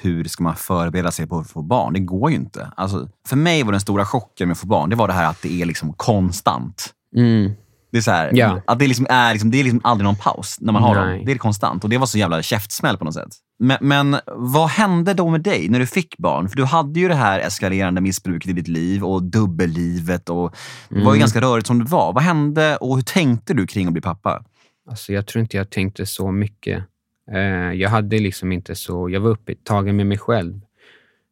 [0.00, 1.92] hur ska man förbereda sig på att få barn?
[1.92, 2.72] Det går ju inte.
[2.76, 5.30] Alltså, för mig var den stora chocken med att få barn, det var det här
[5.30, 6.94] att det är liksom konstant.
[7.16, 7.52] Mm.
[7.94, 8.60] Det är, så här, Ja.
[8.66, 11.16] att det, liksom är, liksom, det är liksom aldrig någon paus när man har Nej.
[11.16, 11.26] dem.
[11.26, 11.84] Det är konstant.
[11.84, 13.28] Och det var så jävla käftsmäll på något sätt.
[13.58, 16.48] Men, men vad hände då med dig när du fick barn?
[16.48, 20.28] För du hade ju det här eskalerande missbruket i ditt liv och dubbellivet.
[20.28, 20.54] Och
[20.88, 21.18] det var ju Mm.
[21.18, 22.12] ganska rörigt som det var.
[22.12, 24.44] Vad hände och hur tänkte du kring att bli pappa?
[24.90, 26.84] Alltså, jag tror inte jag tänkte så mycket.
[27.32, 29.10] Eh, jag hade liksom inte så...
[29.10, 30.60] Jag var upptagen med mig själv.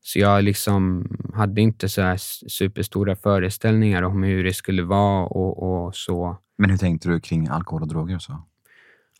[0.04, 2.14] Så jag liksom hade inte så
[2.48, 6.36] superstora föreställningar om hur det skulle vara och, och så.
[6.58, 8.14] Men hur tänkte du kring alkohol och droger?
[8.14, 8.42] och Så?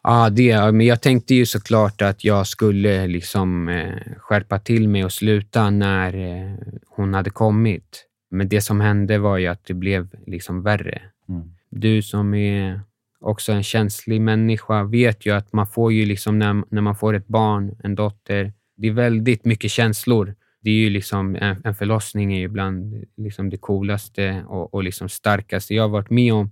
[0.02, 0.72] Ja, det.
[0.72, 5.70] Men jag tänkte ju såklart att jag skulle liksom eh, skärpa till mig och sluta
[5.70, 6.56] när eh,
[6.88, 8.06] hon hade kommit.
[8.30, 11.02] Men det som hände var ju att det blev liksom värre.
[11.28, 11.54] Mm.
[11.70, 12.80] Du som är
[13.20, 17.14] också en känslig människa vet ju att man får ju liksom när, när man får
[17.14, 20.34] ett barn, en dotter, det är väldigt mycket känslor.
[20.60, 24.84] Det är ju liksom, en, en förlossning är ju bland liksom det coolaste och, och
[24.84, 26.50] liksom starkaste jag har varit med om.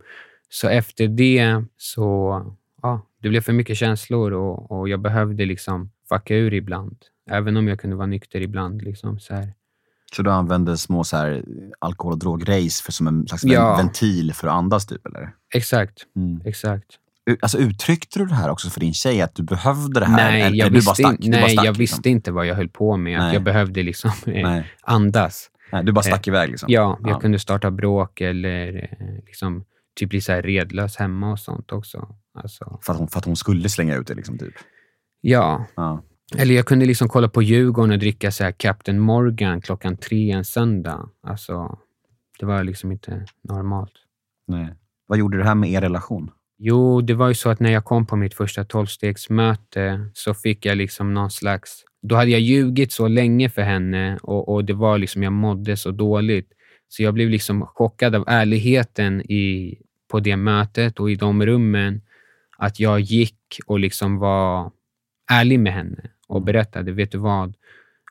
[0.53, 2.43] Så efter det så,
[2.83, 6.97] ja, det blev för mycket känslor och, och jag behövde liksom fucka ur ibland.
[7.31, 8.83] Även om jag kunde vara nykter ibland.
[8.83, 9.53] Liksom, så här.
[10.17, 11.45] Så du använde små så här,
[11.79, 13.77] alkohol och drograce för, som en slags Ja.
[13.77, 14.87] ventil för att andas?
[14.87, 15.33] Typ, eller?
[15.55, 16.41] Exakt, Mm.
[16.45, 16.87] exakt.
[17.43, 20.17] Alltså, uttryckte du det här också för din tjej, att du behövde det här?
[20.31, 21.79] Nej, eller, jag, eller visste, stack, in, nej stack, jag liksom?
[21.81, 23.21] visste inte vad jag höll på med.
[23.21, 25.51] Att jag behövde liksom eh, andas.
[25.73, 26.51] Nej, du bara stack iväg?
[26.51, 26.67] Liksom.
[26.73, 27.21] Ja, jag Ja.
[27.21, 29.65] kunde starta bråk eller eh, liksom,
[30.01, 32.09] typ bli så här redlös hemma och sånt också.
[32.35, 34.15] Alltså, För, att hon, för att hon skulle slänga ut det?
[34.15, 34.55] Liksom, typ.
[35.21, 36.03] ja, ja.
[36.37, 40.31] eller jag kunde liksom kolla på Djurgården och dricka så här Captain Morgan klockan tre
[40.31, 41.09] en söndag.
[41.23, 41.79] Alltså,
[42.39, 43.93] det var liksom inte normalt.
[44.47, 44.75] Nej.
[45.07, 46.31] Vad gjorde det här med er relation?
[46.59, 50.67] Jo, det var ju så att när jag kom på mitt första tolvstegsmöte så fick
[50.67, 51.85] jag liksom någon slags...
[52.03, 55.77] Då hade jag ljugit så länge för henne och, och det var liksom, jag mådde
[55.77, 56.53] så dåligt.
[56.89, 59.77] Så jag blev liksom chockad av ärligheten i,
[60.11, 62.01] på det mötet och i de rummen.
[62.59, 64.71] Att jag gick och liksom var
[65.31, 67.55] ärlig med henne och berättade, vet du vad?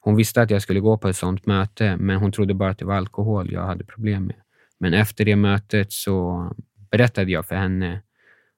[0.02, 2.78] Hon visste att jag skulle gå på ett sånt möte, men hon trodde bara att
[2.78, 4.36] det var alkohol jag hade problem med.
[4.80, 6.48] Men efter det mötet så
[6.92, 8.02] berättade jag för henne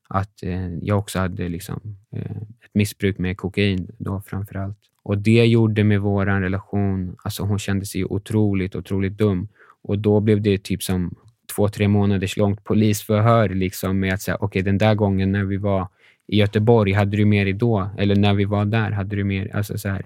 [0.10, 4.77] att eh, jag också hade liksom, eh, ett missbruk med kokain då framför allt.
[5.04, 9.47] Och det gjorde med vår relation, alltså hon kände sig otroligt, otroligt dum.
[9.84, 11.15] Och då blev det typ som
[11.55, 15.57] två, tre månaders långt polisförhör liksom med att säga, okej den där gången när vi
[15.57, 15.87] var
[16.27, 17.89] i Göteborg, hade du med dig då?
[17.97, 20.05] Eller när vi var där, hade du med alltså så här.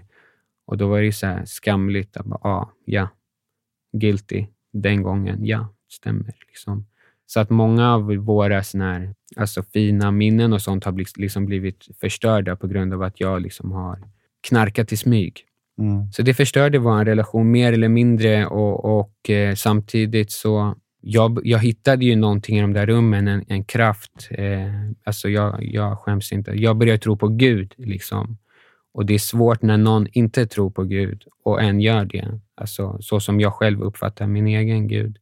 [0.66, 3.10] Och då var det så här skamligt att bara, ah, ja,
[3.98, 6.34] guilty den gången, ja, stämmer.
[6.48, 6.86] Liksom.
[7.26, 11.88] Så att många av våra såna här, alltså fina minnen och sånt har liksom blivit
[12.02, 14.00] förstörda på grund av att jag liksom har
[14.48, 15.42] knarkat i smyg.
[15.80, 16.12] Mm.
[16.12, 20.76] Så det förstörde vår relation mer eller mindre och, och eh, samtidigt så
[21.08, 24.28] jag, jag hittade ju någonting i de där rummen, en, en kraft.
[24.32, 24.68] Eh,
[25.04, 26.52] alltså jag, jag skäms inte.
[26.52, 27.74] Jag började tro på Gud.
[27.78, 28.38] liksom.
[28.94, 32.40] Och det är svårt när någon inte tror på Gud och en gör det.
[32.56, 35.18] Alltså, så som jag själv uppfattar min egen Gud.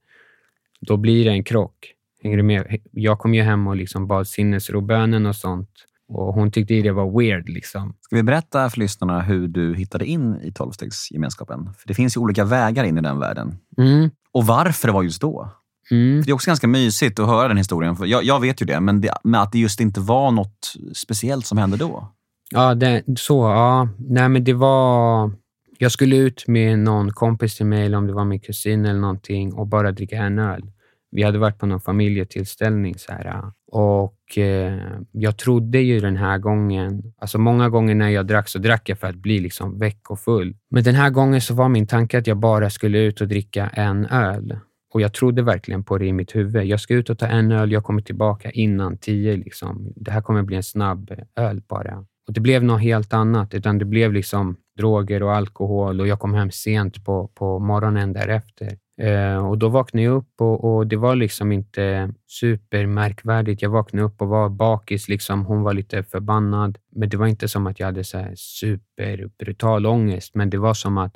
[0.82, 1.93] Då blir det en krock.
[2.24, 2.78] Hänger du med?
[2.91, 5.69] Jag kom ju hem och liksom bad sinnesrobönen och sånt.
[6.08, 7.50] Och hon tyckte det var weird.
[7.50, 7.96] Liksom.
[8.02, 11.69] Ska vi berätta för lyssnarna hur du hittade in i tolvstegsgemenskapen?
[11.78, 13.58] För det finns ju olika vägar in i den världen.
[13.78, 15.50] Mm, Och varför det var just då?
[15.91, 16.22] Mm.
[16.22, 17.96] Det är också ganska mysigt att höra den historien.
[17.96, 21.46] För jag, jag vet ju det, men, det, att det just inte var något speciellt
[21.46, 22.13] som hände då.
[22.52, 23.43] Ja, det, så.
[23.43, 23.89] Ja.
[23.98, 25.32] Nej, men det var...
[25.78, 29.00] Jag skulle ut med någon kompis till mig, eller om det var min kusin eller
[29.00, 30.63] någonting, och bara dricka en öl.
[31.12, 32.96] Vi hade varit på någon familjetillställning.
[32.98, 34.80] Så här, och eh,
[35.12, 37.13] Jag trodde ju den här gången...
[37.17, 40.19] Alltså Många gånger när jag drack så drack jag för att bli liksom väck och
[40.19, 40.56] full.
[40.69, 43.67] Men den här gången så var min tanke att jag bara skulle ut och dricka
[43.67, 44.58] en öl.
[44.93, 46.65] Och Jag trodde verkligen på det i mitt huvud.
[46.65, 49.38] Jag ska ut och ta en öl, jag kommer tillbaka innan tio.
[49.38, 49.93] Liksom.
[49.95, 52.06] Det här kommer bli en snabb öl bara.
[52.27, 56.19] Och Det blev något helt annat, utan det blev liksom droger och alkohol och jag
[56.19, 58.77] kom hem sent på, på morgonen därefter.
[59.01, 63.62] Eh, och Då vaknade jag upp och, och det var liksom inte supermärkvärdigt.
[63.62, 65.10] Jag vaknade upp och var bakis.
[65.10, 65.45] Liksom.
[65.45, 69.86] Hon var lite förbannad, men det var inte som att jag hade så här superbrutal
[69.86, 71.15] ångest, men det var som att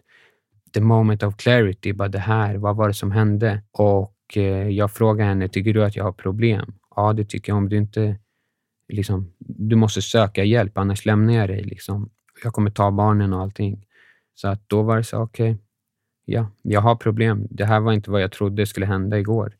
[0.73, 3.63] the moment of clarity, bara det här, vad var det som hände?
[3.71, 6.73] Och eh, jag frågade henne, tycker du att jag har problem?
[6.95, 7.57] Ja, det tycker jag.
[7.57, 8.17] Om du inte
[8.93, 11.63] liksom, du måste söka hjälp, annars lämnar jag dig.
[11.63, 12.09] Liksom.
[12.43, 13.85] Jag kommer ta barnen och allting.
[14.35, 15.57] Så att då var det så, okej,
[16.25, 17.47] ja, jag har problem.
[17.49, 19.53] Det här var inte vad jag trodde skulle hända igår.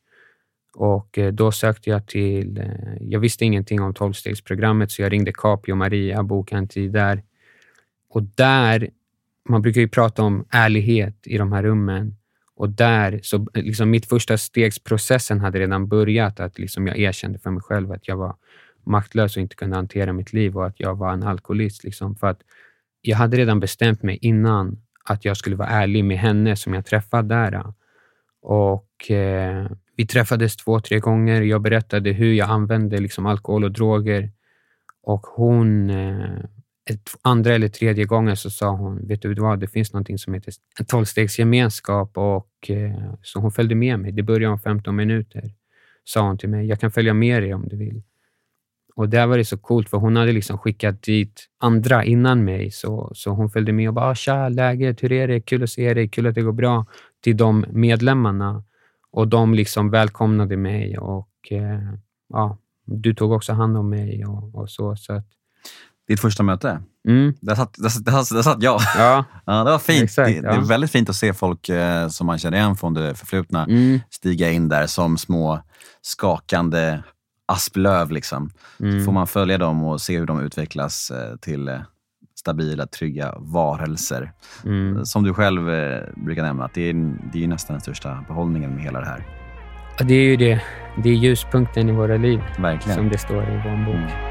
[0.74, 5.32] Och eh, då sökte jag till, eh, jag visste ingenting om tolvstegsprogrammet, så jag ringde
[5.34, 7.24] Capio Maria, bokade en tid där.
[8.10, 8.90] Och där,
[9.50, 12.16] man brukar ju prata om ärlighet i de här rummen.
[12.56, 16.40] Och där, så liksom mitt första stegsprocessen hade redan börjat.
[16.40, 18.36] Att liksom jag erkände för mig själv att jag var
[18.86, 21.84] maktlös och inte kunde hantera mitt liv och att jag var en alkoholist.
[21.84, 22.42] Liksom, för att
[23.02, 26.86] jag hade redan bestämt mig innan att jag skulle vara ärlig med henne som jag
[26.86, 27.64] träffade där.
[28.42, 31.42] Och eh, Vi träffades två, tre gånger.
[31.42, 34.32] Jag berättade hur jag använde liksom, alkohol och droger.
[35.04, 36.40] Och hon, eh,
[36.90, 40.34] ett, andra eller tredje gången så sa hon, vet du vad, det finns någonting som
[40.34, 40.54] heter
[40.88, 42.18] tolvstegsgemenskap.
[42.18, 44.12] Och, eh, så hon följde med mig.
[44.12, 45.44] Det började om 15 minuter,
[46.04, 46.68] sa hon till mig.
[46.68, 48.02] Jag kan följa med dig om du vill.
[48.96, 52.72] Och där var det så coolt, för hon hade liksom skickat dit andra innan mig.
[52.72, 55.04] Så, så hon följde med och bara, ah, “Tja, läget?
[55.04, 55.42] Hur är det?
[55.42, 56.10] Kul att se dig.
[56.10, 56.86] Kul att det går bra.”
[57.22, 58.64] till de medlemmarna.
[59.12, 61.94] Och de liksom välkomnade mig och eh,
[62.30, 64.96] ja, du tog också hand om mig och, och så.
[64.96, 65.28] så att,
[66.08, 66.80] ditt första möte?
[67.08, 68.82] mm, Där satt, där, där, där satt jag.
[68.98, 70.04] ja, Ja, det var fint.
[70.04, 70.62] Exakt, det, det är ja.
[70.62, 74.52] väldigt fint att se folk eh, som man känner igen från det förflutna mm, stiga
[74.52, 75.60] in där som små
[76.02, 77.00] skakande
[77.46, 78.12] asplöv.
[78.12, 78.50] Liksom.
[78.80, 81.80] mm, Så får man följa dem och se hur de utvecklas eh, till eh,
[82.40, 84.32] stabila, trygga varelser.
[84.66, 85.06] mm.
[85.06, 88.76] Som du själv eh, brukar nämna, att det är, det är nästan den största behållningen
[88.76, 89.28] med hela det här.
[90.00, 90.62] Ja, Det är ju det.
[91.04, 92.98] Det är ljuspunkten i våra liv, Verkligen.
[92.98, 94.27] som det står i vår bok.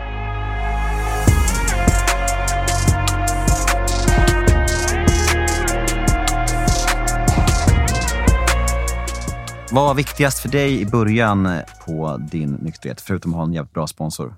[9.76, 11.48] Vad var viktigast för dig i början
[11.86, 14.34] på din nykterhet, förutom att ha en jävligt bra sponsor?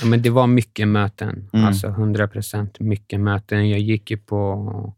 [0.00, 1.48] ja, men det var mycket möten.
[1.52, 1.66] Mm.
[1.66, 3.68] Alltså 100 procent mycket möten.
[3.68, 4.94] Jag gick ju på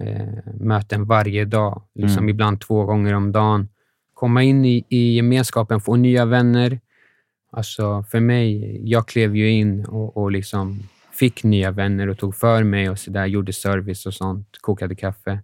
[0.00, 2.28] eh, möten varje dag, liksom mm.
[2.28, 3.68] ibland två gånger om dagen.
[4.14, 6.80] Komma in i, i gemenskapen, få nya vänner.
[7.52, 12.34] Alltså för mig, jag klev ju in och, och liksom fick nya vänner och tog
[12.34, 15.40] för mig och så där, gjorde service och sånt, kokade kaffe.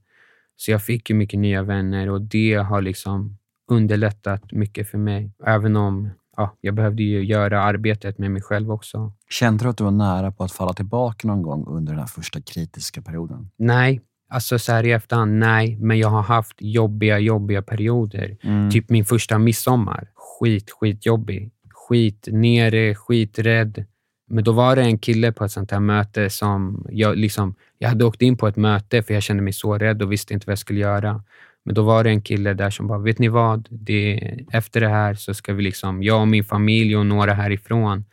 [0.56, 3.38] Så jag fick ju mycket nya vänner och det har liksom
[3.70, 5.32] underlättat mycket för mig.
[5.46, 9.12] Även om ja, jag behövde ju göra arbetet med mig själv också.
[9.30, 12.06] Kände du att du var nära på att falla tillbaka någon gång under den här
[12.06, 13.50] första kritiska perioden?
[13.58, 15.78] Nej, alltså så här i efterhand, nej.
[15.80, 18.36] Men jag har haft jobbiga, jobbiga perioder.
[18.42, 18.70] Mm.
[18.70, 20.10] Typ min första midsommar.
[20.14, 21.50] Skit, skitjobbig.
[21.88, 23.84] Skit nere, skiträdd.
[24.28, 27.88] Men då var det en kille på ett sånt här möte som jag liksom, jag
[27.88, 30.46] hade åkt in på ett möte för jag kände mig så rädd och visste inte
[30.46, 31.22] vad jag skulle göra.
[31.64, 33.68] Men då var det en kille där som bara, vet ni vad?
[33.70, 34.14] Det,
[34.52, 38.04] efter det här så ska vi, liksom, jag och min familj och några härifrån,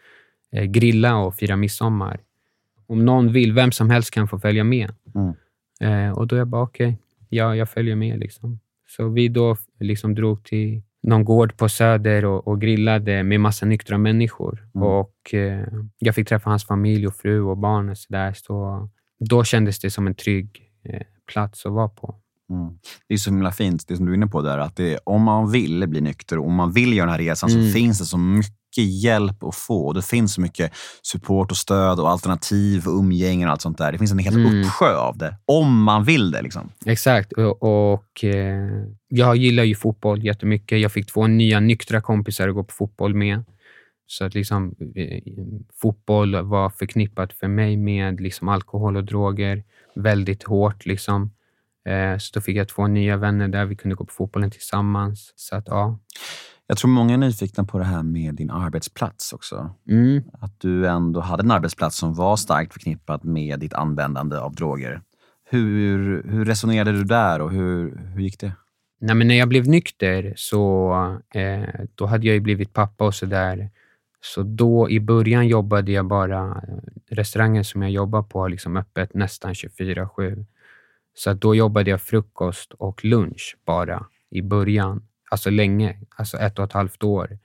[0.52, 2.20] eh, grilla och fira midsommar.
[2.88, 4.92] Om någon vill, vem som helst kan få följa med.
[5.16, 5.34] Mm.
[5.82, 6.98] Eh, och då jag bara, okej, okay,
[7.30, 8.20] ja, jag följer med.
[8.20, 8.60] Liksom.
[8.88, 13.66] Så vi då liksom drog till någon gård på Söder och, och grillade med massa
[13.66, 14.68] nyktra människor.
[14.76, 14.88] Mm.
[14.88, 15.68] Och eh,
[16.00, 17.90] Jag fick träffa hans familj och fru och barn.
[17.90, 18.34] Och så där.
[18.34, 18.90] Så
[19.30, 21.02] då kändes det som en trygg eh,
[21.34, 22.16] plats att vara på.
[22.50, 22.74] Mm.
[23.08, 25.22] Det är så himla fint, det som du är inne på där, att det, om
[25.22, 27.68] man vill bli nykter och om man vill göra den här resan mm.
[27.68, 28.54] så finns det så mycket
[29.04, 29.94] hjälp att få.
[29.94, 33.92] Det finns så mycket support och stöd och alternativ och umgängen och allt sånt där.
[33.92, 34.62] Det finns en hel mm.
[34.62, 36.42] uppsjö av det, om man vill det.
[36.42, 36.70] Liksom.
[36.86, 37.32] Exakt.
[37.34, 38.70] Och, och eh,
[39.08, 40.80] Jag gillar ju fotboll jättemycket.
[40.80, 43.44] Jag fick två nya nyktra kompisar att gå på fotboll med.
[44.08, 45.22] Så att liksom, eh,
[45.82, 49.64] fotboll var förknippat för mig med liksom alkohol och droger
[49.96, 50.86] väldigt hårt.
[50.86, 51.32] Liksom.
[51.90, 53.66] Eh, så då fick jag två nya vänner där.
[53.66, 55.34] Vi kunde gå på fotbollen tillsammans.
[55.36, 56.00] Så att, ja.
[56.68, 59.70] Jag tror många är nyfikna på det här med din arbetsplats också.
[59.90, 60.24] Mm.
[60.42, 65.02] Att du ändå hade en arbetsplats som var starkt förknippad med ditt användande av droger.
[65.50, 68.52] Hur, hur resonerade du där och hur, hur gick det?
[69.02, 70.94] Nej, men när jag blev nykter så
[71.34, 73.70] eh, då hade jag ju blivit pappa och sådär.
[74.26, 78.78] Så då i början jobbade jag bara, eh, restaurangen som jag jobbar på har liksom
[78.78, 80.46] öppet nästan 24-7.
[81.14, 85.08] Så då jobbade jag frukost och lunch bara i början.
[85.32, 87.38] Alltså länge, alltså ett och ett halvt år,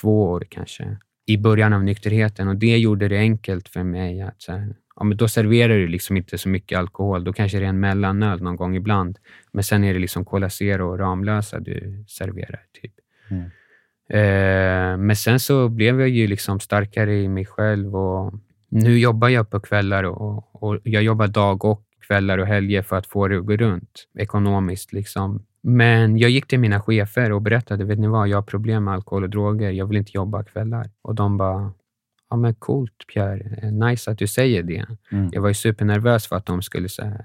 [0.00, 2.48] två år kanske, i början av nykterheten.
[2.48, 4.20] Och Det gjorde det enkelt för mig.
[4.20, 7.24] att så här, ja, men Då serverar du liksom inte så mycket alkohol.
[7.24, 9.18] Då kanske det är en mellanöl någon gång ibland.
[9.52, 12.62] Men sen är det liksom Cola Zero och Ramlösa du serverar.
[12.82, 12.92] typ.
[13.30, 13.50] Mm.
[14.10, 18.34] Eh, men sen så blev jag ju liksom starkare i mig själv och
[18.68, 22.96] nu jobbar jag på kvällar och, och jag jobbar dag och kvällar och helger för
[22.96, 24.92] att få det att gå runt ekonomiskt.
[24.92, 25.46] Liksom.
[25.62, 28.94] Men jag gick till mina chefer och berättade, vet ni vad, jag har problem med
[28.94, 29.70] alkohol och droger.
[29.70, 30.90] Jag vill inte jobba kvällar.
[31.02, 31.72] Och de bara,
[32.30, 34.86] ja men coolt Pierre, nice att du säger det.
[35.12, 35.28] Mm.
[35.32, 37.24] Jag var ju supernervös för att de skulle säga,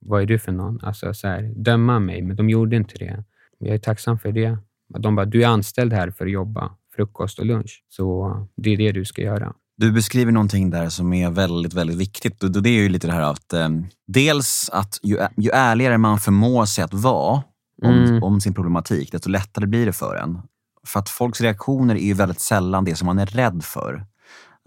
[0.00, 0.80] vad är du för någon?
[0.82, 3.24] Alltså så här, döma mig, men de gjorde inte det.
[3.58, 4.58] Jag är tacksam för det.
[4.98, 8.76] De bara, du är anställd här för att jobba frukost och lunch, så det är
[8.76, 9.52] det du ska göra.
[9.76, 12.42] Du beskriver någonting där som är väldigt, väldigt viktigt.
[12.42, 13.68] Och det är ju lite det här att eh,
[14.06, 17.42] dels att ju, ju ärligare man förmår sig att vara
[17.82, 18.22] om, mm.
[18.22, 20.38] om sin problematik, desto lättare blir det för en.
[20.86, 24.06] För att folks reaktioner är ju väldigt sällan det som man är rädd för.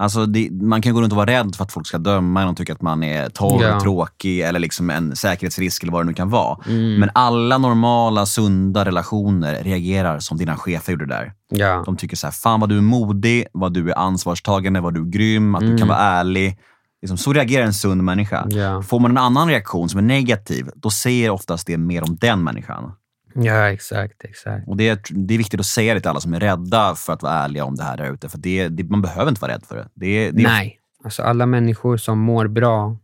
[0.01, 2.47] Alltså det, man kan gå runt och vara rädd för att folk ska döma en
[2.47, 3.79] och tycka att man är torr, ja.
[3.79, 6.57] tråkig eller liksom en säkerhetsrisk eller vad det nu kan vara.
[6.67, 6.99] Mm.
[6.99, 11.33] Men alla normala, sunda relationer reagerar som dina chefer gjorde där.
[11.49, 11.83] Ja.
[11.85, 15.01] De tycker så här, fan vad du är modig, vad du är ansvarstagande, vad du
[15.01, 15.71] är grym, att mm.
[15.71, 15.97] du kan mm.
[15.97, 16.59] vara ärlig.
[17.01, 18.47] Liksom, så reagerar en sund människa.
[18.49, 18.81] Ja.
[18.81, 22.43] Får man en annan reaktion som är negativ, då säger oftast det mer om den
[22.43, 22.91] människan.
[23.35, 24.23] Ja, exakt.
[24.23, 24.67] exakt.
[24.67, 27.13] Och det, är, det är viktigt att säga det till alla som är rädda för
[27.13, 28.29] att vara ärliga om det här där ute.
[28.29, 29.87] För det, det, man behöver inte vara rädd för det.
[29.93, 30.77] det, det Nej.
[31.03, 32.97] Alltså alla människor som mår bra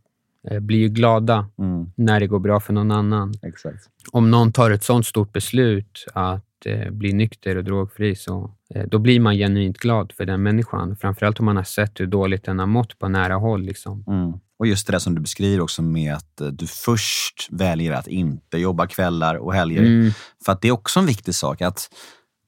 [0.50, 1.92] eh, blir ju glada mm.
[1.96, 3.34] när det går bra för någon annan.
[3.42, 3.78] Exakt.
[4.12, 8.86] Om någon tar ett sånt stort beslut att eh, bli nykter och drogfri, så, eh,
[8.86, 10.96] då blir man genuint glad för den människan.
[10.96, 13.62] Framförallt om man har sett hur dåligt den har mått på nära håll.
[13.62, 14.04] Liksom.
[14.06, 14.32] Mm.
[14.58, 18.06] Och just det där som du beskriver också med att eh, du först väljer att
[18.06, 19.82] inte jobba kvällar och helger.
[19.82, 20.10] Mm.
[20.44, 21.62] För att det är också en viktig sak.
[21.62, 21.88] att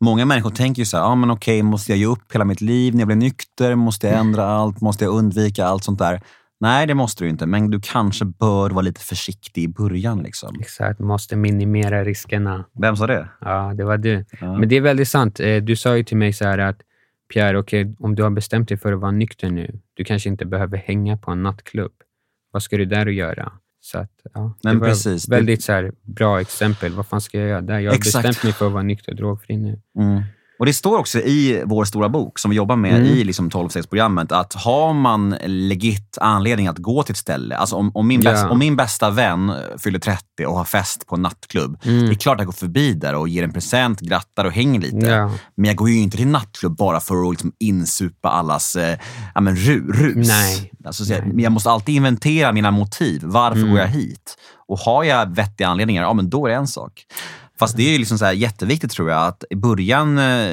[0.04, 2.60] Många människor tänker ju så här, ah, men okej, måste jag ge upp hela mitt
[2.60, 3.74] liv när jag blir nykter?
[3.74, 4.54] Måste jag ändra mm.
[4.54, 4.80] allt?
[4.80, 6.22] Måste jag undvika allt sånt där?
[6.60, 10.22] Nej, det måste du inte, men du kanske bör vara lite försiktig i början.
[10.22, 10.56] Liksom.
[10.60, 12.64] Exakt, måste minimera riskerna.
[12.80, 13.28] Vem sa det?
[13.40, 14.24] Ja, det var du.
[14.40, 14.58] Ja.
[14.58, 15.40] Men det är väldigt sant.
[15.40, 16.80] Eh, du sa ju till mig så här att
[17.32, 20.46] Pierre, okay, om du har bestämt dig för att vara nykter nu, du kanske inte
[20.46, 21.92] behöver hänga på en nattklubb.
[22.50, 23.52] Vad ska du där och göra?
[23.80, 26.92] Så att, ja, Men det var precis, väldigt så här, bra exempel.
[26.92, 27.78] Vad fan ska jag göra där?
[27.78, 28.26] Jag har Exakt.
[28.26, 29.80] bestämt mig för att vara nykter och drogfri nu.
[29.98, 30.22] Mm.
[30.60, 33.06] Och Det står också i vår stora bok som vi jobbar med Mm.
[33.06, 37.90] i liksom 12-stegsprogrammet att har man legit anledning att gå till ett ställe, alltså om,
[37.94, 38.30] om, min, Ja.
[38.30, 42.06] bäst, om min bästa vän fyller 30 och har fest på en nattklubb, Mm.
[42.06, 44.80] det är klart att jag går förbi där och ger en present, grattar och hänger
[44.80, 45.06] lite.
[45.06, 45.30] Ja.
[45.56, 48.98] Men jag går ju inte till nattklubb bara för att liksom insupa allas eh,
[49.34, 50.28] ja, men ru, rus.
[50.28, 50.70] Nej.
[50.84, 53.20] Alltså, så jag, jag måste alltid inventera mina motiv.
[53.24, 53.70] Varför Mm.
[53.70, 54.36] går jag hit?
[54.68, 56.92] Och har jag vettiga anledningar, ja men då är det en sak.
[57.60, 60.50] Fast det är ju liksom så jätteviktigt tror jag att i början, eh,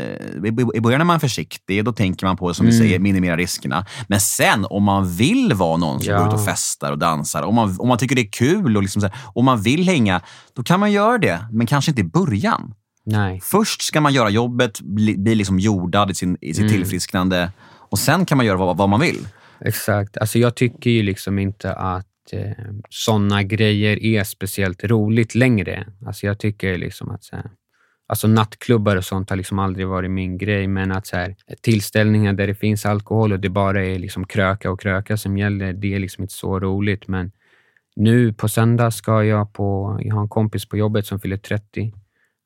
[0.76, 1.86] i början är man försiktig.
[1.86, 2.84] Då tänker man på, som vi Mm.
[2.88, 3.86] säger, minimera riskerna.
[4.08, 6.20] Men sen om man vill vara någon som Ja.
[6.20, 8.82] går ut och festar och dansar, om man, om man tycker det är kul och
[8.84, 10.22] liksom så här, om man vill hänga,
[10.56, 11.40] då kan man göra det.
[11.52, 12.74] Men kanske inte i början.
[13.06, 13.40] Nej.
[13.44, 16.74] Först ska man göra jobbet, bli, bli liksom jordad i, sin, i sitt Mm.
[16.74, 17.52] tillfrisknande
[17.92, 19.28] och sen kan man göra vad, vad man vill.
[19.62, 20.18] Exakt.
[20.18, 22.52] Alltså jag tycker ju liksom inte att eh,
[22.90, 25.88] sådana grejer är speciellt roligt längre.
[26.06, 27.50] Alltså jag tycker liksom att så här,
[28.08, 32.34] alltså nattklubbar och sånt har liksom aldrig varit min grej, men att så här, tillställningar
[32.34, 35.96] där det finns alkohol och det bara är liksom kröka och kröka som gäller, det
[35.96, 37.08] är liksom inte så roligt.
[37.08, 37.32] Men
[37.96, 41.94] nu på söndag ska jag på, jag har en kompis på jobbet som fyller 30.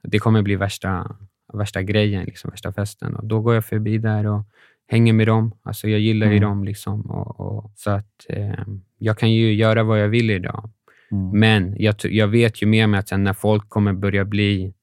[0.04, 1.16] Det kommer bli värsta,
[1.54, 3.16] värsta grejen, liksom, värsta festen.
[3.16, 4.44] Och då går jag förbi där och
[4.92, 5.52] hänger med dem.
[5.64, 6.50] Alltså jag gillar ju Mm.
[6.50, 6.64] dem.
[6.64, 8.54] Liksom, och, och, så att eh,
[8.98, 10.70] jag kan ju göra vad jag vill idag.
[11.12, 11.40] Mm.
[11.40, 14.74] Men jag, jag vet ju med mig att sen när folk kommer börja bli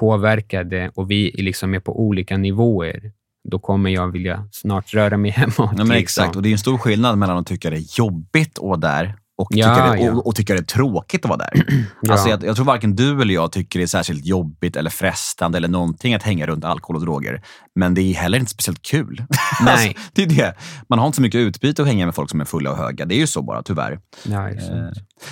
[0.00, 3.12] påverkade och vi liksom är på olika nivåer,
[3.48, 5.54] då kommer jag vilja snart röra mig hemåt.
[5.58, 5.96] Ja, men liksom.
[5.96, 6.36] exakt.
[6.36, 9.14] Och det är en stor skillnad mellan att tycka det är jobbigt att vara där
[9.38, 10.12] och, Ja, tycka, det, ja.
[10.12, 11.64] och, och tycka det är tråkigt att vara där.
[12.02, 12.12] Ja.
[12.12, 15.58] Alltså, jag, jag tror varken du eller jag tycker det är särskilt jobbigt eller frestande
[15.58, 17.42] eller någonting att hänga runt alkohol och droger.
[17.74, 19.24] Men det är heller inte speciellt kul.
[19.60, 19.72] Nej.
[19.72, 20.54] alltså, det är det.
[20.88, 23.04] Man har inte så mycket utbyte att hänga med folk som är fulla och höga.
[23.04, 23.98] Det är ju så bara, tyvärr.
[24.26, 24.48] Ja.
[24.48, 24.56] Eh,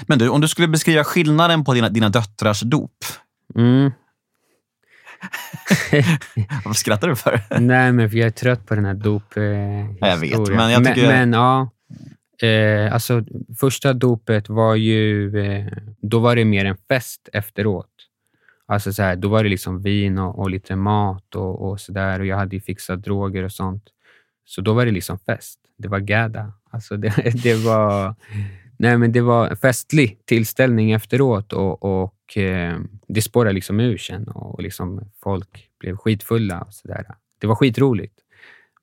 [0.06, 2.90] Men du, om du skulle beskriva skillnaden på dina, dina döttrars dop.
[3.56, 3.90] Mm.
[6.64, 7.40] Vad skrattar du för?
[7.60, 10.70] Nej, men för jag är trött på den här dop eh, Ja, jag vet, men
[10.70, 11.70] jag tycker- Men, men ja,
[12.42, 13.24] eh, alltså
[13.60, 15.66] första dopet var ju, eh,
[16.00, 17.90] då var det mer en fest efteråt.
[18.66, 22.20] Alltså så här, då var det liksom vin och, och lite mat och, och sådär
[22.20, 23.84] och jag hade ju fixat droger och sånt.
[24.44, 25.58] Så då var det liksom fest.
[25.76, 26.52] Det var gada.
[26.70, 28.14] Alltså det, det var...
[28.76, 32.78] Nej, men det var festlig tillställning efteråt och, och eh,
[33.08, 37.06] det spårade liksom ur sen och liksom folk blev skitfulla och sådär.
[37.38, 38.23] Det var skitroligt.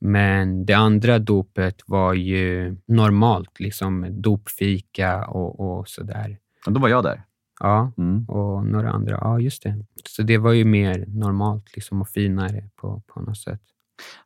[0.02, 6.38] Men det andra dopet var ju normalt, liksom dopfika och, och sådär.
[6.66, 7.24] Då var jag där.
[7.60, 8.26] Ja, Mm.
[8.26, 9.18] och några andra.
[9.22, 9.86] Ja, just det.
[10.10, 13.62] Så det var ju mer normalt liksom och finare på, på något sätt.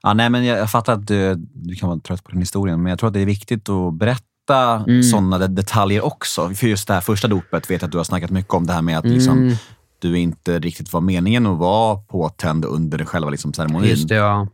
[0.03, 2.83] Ja, nej, men jag, jag fattar att du, du kan vara trött på den historien,
[2.83, 4.25] men jag tror att det är viktigt att berätta
[4.87, 5.03] Mm.
[5.03, 6.49] sådana de- detaljer också.
[6.49, 8.73] För just det här första dopet vet jag att du har snackat mycket om det
[8.73, 9.53] här med att liksom, Mm,
[9.99, 14.47] du inte riktigt var meningen att vara påtänd under själva liksom, ceremonin, just det, ja.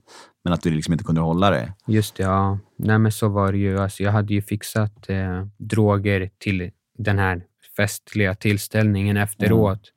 [0.44, 1.74] Men att du liksom inte kunde hålla det.
[1.88, 2.60] Just det, ja.
[2.76, 3.80] Nej, men så var det ju.
[3.80, 7.44] Alltså, jag hade ju fixat eh, droger till den här
[7.78, 9.94] festliga tillställningen efteråt.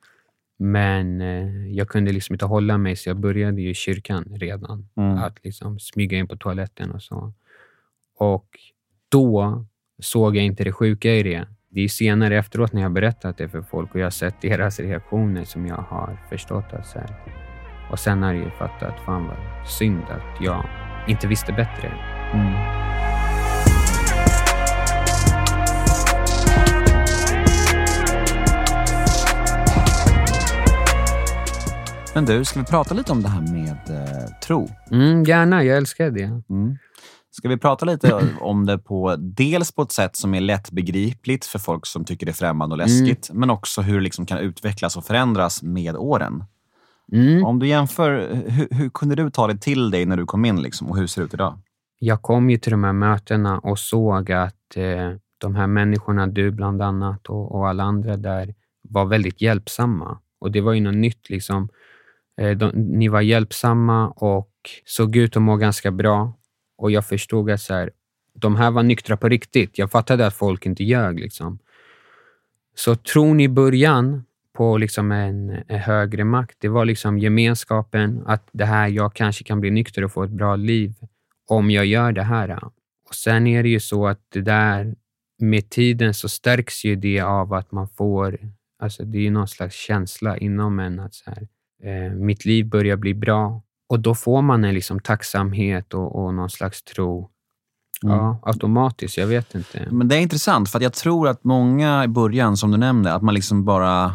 [0.57, 4.89] Men eh, jag kunde liksom inte hålla mig, så jag började ju i kyrkan redan.
[4.97, 5.17] Mm.
[5.17, 7.33] Att liksom smyga in på toaletten och så.
[8.17, 8.47] Och
[9.09, 9.65] då
[9.99, 11.47] såg jag inte det sjuka i det.
[11.69, 14.79] Det är senare efteråt när jag berättat det för folk och jag har sett deras
[14.79, 17.44] reaktioner som jag har förstått att så här.
[17.91, 20.65] Och sen har jag ju fattat, fan vad synd att jag
[21.07, 21.91] inte visste bättre.
[32.13, 34.69] Men du, ska vi prata lite om det här med eh, tro?
[34.91, 36.23] Mm, gärna, jag älskar det.
[36.23, 36.77] Mm.
[37.31, 41.59] Ska vi prata lite om det på dels på ett sätt som är lättbegripligt för
[41.59, 44.97] folk som tycker det är främmande och läskigt, men också hur det liksom kan utvecklas
[44.97, 46.43] och förändras med åren.
[47.11, 47.45] Mm.
[47.45, 50.61] Om du jämför, hur, hur kunde du ta det till dig när du kom in
[50.61, 51.59] liksom, och hur ser det ut idag?
[51.99, 56.51] Jag kom ju till de här mötena och såg att eh, de här människorna, du
[56.51, 60.19] bland annat och, och alla andra där, var väldigt hjälpsamma.
[60.39, 61.29] Och det var ju något nytt.
[61.29, 61.69] liksom.
[62.41, 64.51] Eh, de, ni var hjälpsamma och
[64.85, 66.33] såg ut att må ganska bra.
[66.77, 67.91] Och jag förstod att så här,
[68.33, 69.77] de här var nyktra på riktigt.
[69.77, 71.19] Jag fattade att folk inte ljög.
[71.19, 71.59] Liksom.
[72.75, 74.23] Så tron i början
[74.55, 79.43] på liksom en, en högre makt, det var liksom gemenskapen, att det här, jag kanske
[79.43, 80.93] kan bli nykter och få ett bra liv
[81.47, 82.63] om jag gör det här.
[83.07, 84.95] Och Sen är det ju så att det där,
[85.41, 88.39] med tiden så stärks ju det av att man får,
[88.79, 91.47] alltså det är ju någon slags känsla inom en att så här,
[91.83, 93.61] eh, mitt liv börjar bli bra.
[93.89, 97.29] Och då får man en liksom tacksamhet och, och någon slags tro.
[98.01, 99.17] Ja, automatiskt.
[99.17, 99.87] Jag vet inte.
[99.91, 103.13] Men det är intressant, för att jag tror att många i början, som du nämnde,
[103.13, 104.13] att man liksom bara...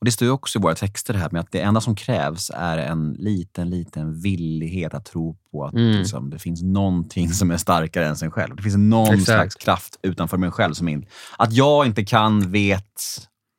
[0.00, 2.50] Och Det står ju också i våra texter här med att det enda som krävs
[2.54, 5.98] är en liten, liten villighet att tro på att Mm.
[5.98, 8.56] liksom, det finns någonting som är starkare än sig själv.
[8.56, 9.24] Det finns någon Exakt.
[9.24, 10.74] slags kraft utanför mig själv.
[10.74, 11.06] som in,
[11.38, 13.00] Att jag inte kan, vet,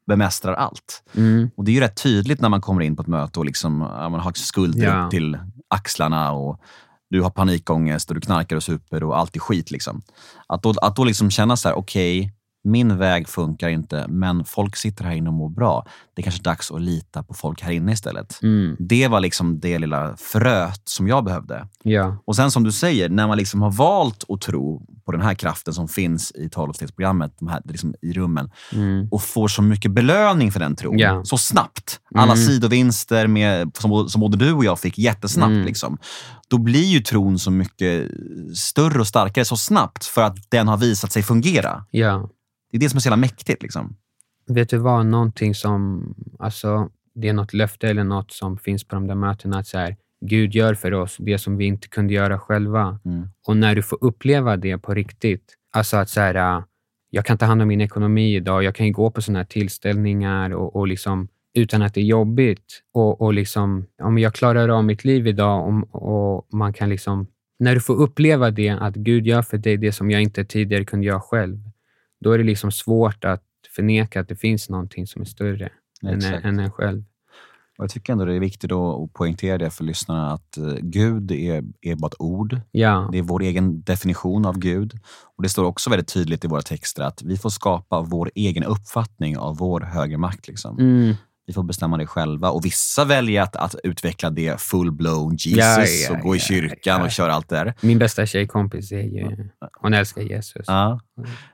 [0.08, 1.04] bemästrar allt.
[1.16, 1.50] Mm.
[1.58, 3.78] Och Det är ju rätt tydligt när man kommer in på ett möte och liksom,
[3.78, 5.06] man har skulder Ja.
[5.06, 5.38] upp till
[5.70, 6.62] axlarna och
[7.10, 9.72] du har panikångest och du knarkar och super och allt är skit.
[9.72, 10.02] Liksom.
[10.48, 12.34] Att då, att då liksom känna så här, okej,
[12.68, 15.86] min väg funkar inte, men folk sitter här inne och mår bra.
[16.16, 18.40] Det är kanske är dags att lita på folk här inne istället.
[18.44, 18.76] Mm.
[18.80, 21.68] Det var liksom det lilla fröet som jag behövde.
[21.84, 22.18] Ja.
[22.26, 25.34] Och sen som du säger, när man liksom har valt att tro på den här
[25.34, 29.08] kraften som finns i tolvstegsprogrammet, de här, liksom i rummen, Mm.
[29.12, 31.24] och får så mycket belöning för den tron Ja.
[31.26, 32.00] så snabbt.
[32.16, 32.46] Alla Mm.
[32.46, 35.52] sidovinster med, som, som både du och jag fick jättesnabbt.
[35.52, 35.66] Mm.
[35.66, 35.98] Liksom.
[36.50, 38.08] Då blir ju tron så mycket
[38.56, 41.86] större och starkare så snabbt för att den har visat sig fungera.
[41.92, 42.30] ja.
[42.78, 43.64] Det är det som är så jävla mäktigt.
[43.64, 43.96] Liksom.
[44.48, 45.06] Vet du vad?
[45.06, 46.04] Någonting som...
[46.40, 49.60] Alltså, det är något löfte eller något som finns på de där mötena.
[49.60, 53.00] Att så här, Gud gör för oss det som vi inte kunde göra själva.
[53.06, 53.28] Mm.
[53.48, 55.54] Och när du får uppleva det på riktigt.
[55.72, 56.64] Alltså att så här, äh,
[57.10, 58.64] jag kan ta hand om min ekonomi idag.
[58.64, 62.84] Jag kan gå på såna här tillställningar och, och liksom, utan att det är jobbigt.
[62.94, 67.28] Och, och liksom, om jag klarar av mitt liv idag om, och man kan liksom...
[67.60, 70.86] När du får uppleva det, att Gud gör för dig det som jag inte tidigare
[70.86, 71.58] kunde göra själv,
[72.20, 73.44] då är det liksom svårt att
[73.76, 75.70] förneka att det finns någonting som är större
[76.04, 76.46] än, Exakt.
[76.46, 77.04] än en själv.
[77.78, 80.74] Och jag tycker ändå det är viktigt att att poängtera det för lyssnarna att eh,
[80.82, 82.60] Gud är, är bara ett ord.
[82.72, 85.00] Ja, Det är vår egen definition av Gud.
[85.38, 88.64] Och Det står också väldigt tydligt i våra texter att vi får skapa vår egen
[88.64, 90.48] uppfattning av vår högre makt.
[90.48, 90.80] Liksom.
[90.80, 91.16] mm,
[91.48, 92.50] Vi får bestämma det själva.
[92.50, 97.02] Och Vissa väljer att, att utveckla det full-blown Jesus Ja, ja, och gå i kyrkan
[97.02, 97.74] och köra allt det där.
[97.82, 99.50] min bästa tjejkompis är ju...
[99.82, 100.66] Hon älskar Jesus.
[100.68, 101.00] Ja.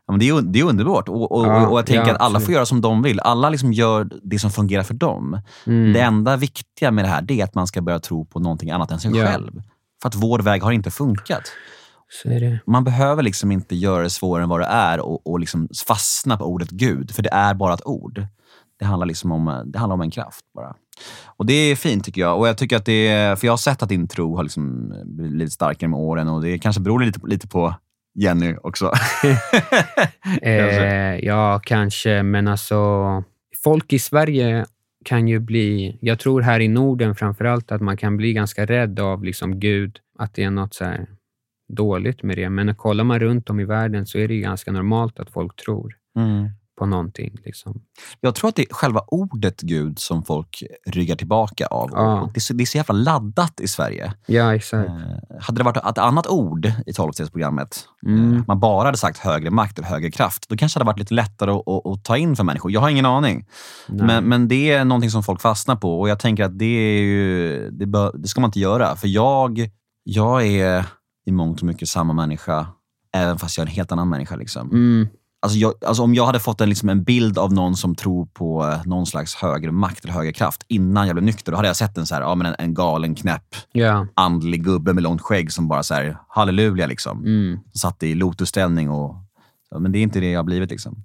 [0.08, 1.10] Men det, är, det är underbart.
[1.10, 3.20] Och, och, och jag tänker att alla får göra som de vill.
[3.20, 5.42] Alla liksom gör det som fungerar för dem.
[5.66, 5.94] Mm.
[5.94, 8.92] Det enda viktiga med det här är att man ska börja tro på någonting annat
[8.92, 9.62] än sig själv.
[10.02, 11.44] För att vår väg har inte funkat.
[12.66, 16.38] Man behöver liksom inte göra det svårare än vad det är och, och liksom fastna
[16.38, 18.26] på ordet Gud, för det är bara ett ord.
[18.84, 20.76] Det handlar, liksom om, det handlar om en kraft bara.
[21.26, 22.40] Och Det är fint tycker jag.
[22.40, 24.94] Och jag tycker att det är, för jag har sett att din tro har liksom
[25.06, 27.76] blivit starkare med åren och det kanske beror lite, lite på
[28.16, 28.92] Jenny också.
[30.42, 32.78] Eh, ja, kanske, men alltså
[33.64, 34.66] folk i Sverige
[35.06, 38.66] kan ju bli, jag tror här i Norden framför allt, att man kan bli ganska
[38.66, 40.94] rädd av liksom Gud, att det är något så
[41.74, 42.50] dåligt med det.
[42.50, 45.96] Men kollar man runt om i världen så är det ganska normalt att folk tror
[46.16, 46.50] Mm.
[46.84, 47.38] På någonting.
[47.46, 47.82] Liksom.
[48.22, 51.90] Jag tror att det är själva ordet Gud som folk ryggar tillbaka av.
[51.94, 52.30] Ja.
[52.34, 54.14] Det, är så, det är så jävla laddat i Sverige.
[54.26, 54.90] Ja, exakt.
[54.90, 58.34] Eh, hade det varit ett annat ord i tolvstegsprogrammet, Mm.
[58.34, 60.92] eh, att man bara hade sagt högre makt eller högre kraft, då kanske det hade
[60.92, 62.72] varit lite lättare att, att, att ta in för människor.
[62.72, 63.46] Jag har ingen aning.
[63.88, 64.08] Nej.
[64.08, 67.02] Men, men det är någonting som folk fastnar på och jag tänker att det, är
[67.02, 68.96] ju, det, bör, det ska man inte göra.
[68.96, 69.70] För jag,
[70.04, 70.86] jag är
[71.26, 72.68] i mångt och mycket samma människa,
[73.16, 74.36] även fast jag är en helt annan människa.
[74.36, 74.70] Liksom.
[74.72, 75.08] Mm.
[75.44, 78.26] Alltså jag, alltså om jag hade fått en, liksom en bild av någon som tror
[78.26, 81.68] på eh, någon slags högre makt eller högre kraft innan jag blev nykter, då hade
[81.68, 84.08] jag sett en, så här, ja, men en, en galen, knäpp, Ja.
[84.14, 86.88] andlig gubbe med långt skägg som bara så här, halleluja.
[86.88, 87.20] Liksom.
[87.26, 87.60] Mm.
[87.74, 88.90] Satt i lotusställning.
[88.90, 89.16] Och,
[89.72, 90.70] ja, men det är inte det jag har blivit.
[90.70, 91.04] Liksom.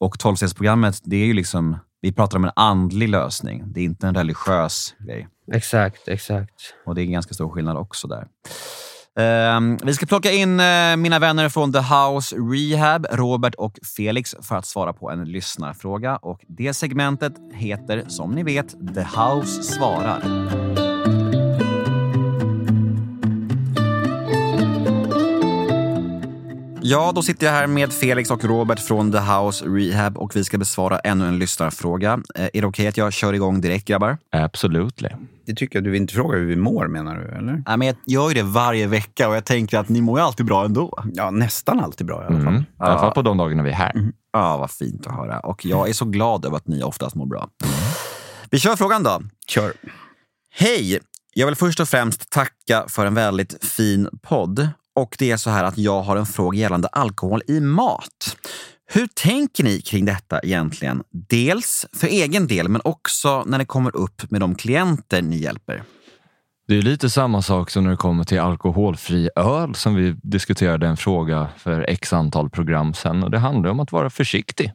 [0.00, 3.62] Och tolvstegsprogrammet, det är ju liksom, vi pratar om en andlig lösning.
[3.66, 5.28] Det är inte en religiös grej.
[5.52, 6.54] Exakt, exakt.
[6.86, 8.26] Och det är en ganska stor skillnad också där.
[9.16, 14.34] Ehm, vi ska plocka in eh, mina vänner från The House Rehab, Robert och Felix,
[14.42, 16.16] för att svara på en lyssnarfråga.
[16.16, 20.22] Och det segmentet heter, som ni vet, The House svarar.
[26.88, 30.44] Ja, då sitter jag här med Felix och Robert från The House Rehab och vi
[30.44, 32.20] ska besvara ännu en lyssnarfråga.
[32.34, 34.18] Eh, är det okej att jag kör igång direkt, grabbar?
[34.30, 35.10] Absolutely.
[35.46, 37.62] Det tycker jag du vill inte fråga hur vi mår menar du, eller?
[37.66, 40.24] Nej, men jag gör ju det varje vecka och jag tänker att ni mår ju
[40.24, 41.04] alltid bra ändå.
[41.14, 42.48] Ja, nästan alltid bra i alla fall.
[42.54, 42.62] Mm.
[42.62, 43.92] I alla fall på de dagarna vi är här.
[44.32, 45.40] Ja, vad fint att höra.
[45.40, 47.48] Och jag är så glad över att ni oftast mår bra.
[48.50, 49.22] Vi kör frågan då.
[49.48, 49.72] Kör.
[50.50, 51.00] Hej!
[51.34, 54.68] Jag vill först och främst tacka för en väldigt fin podd.
[54.94, 58.36] Och det är så här att jag har en fråga gällande alkohol i mat.
[58.88, 61.02] Hur tänker ni kring detta egentligen?
[61.10, 65.82] Dels för egen del, men också när det kommer upp med de klienter ni hjälper.
[66.68, 70.86] Det är lite samma sak som när det kommer till alkoholfri öl som vi diskuterade
[70.86, 74.72] en fråga för x antal program sen och det handlar om att vara försiktig.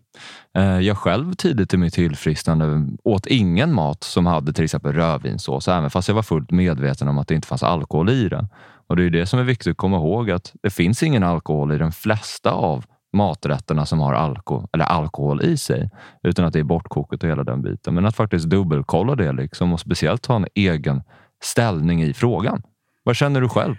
[0.57, 5.67] Eh, jag själv tidigt i mitt tillfrisknande åt ingen mat som hade till exempel rödvinssås
[5.67, 8.47] även fast jag var fullt medveten om att det inte fanns alkohol i den.
[8.87, 11.71] Och det är det som är viktigt att komma ihåg att det finns ingen alkohol
[11.71, 15.89] i de flesta av maträtterna som har alkohol, eller alkohol i sig,
[16.23, 17.93] utan att det är bortkokat och hela den biten.
[17.93, 21.03] Men att faktiskt dubbelkolla det liksom och speciellt ha en egen
[21.43, 22.63] ställning i frågan.
[23.03, 23.75] Vad känner du själv?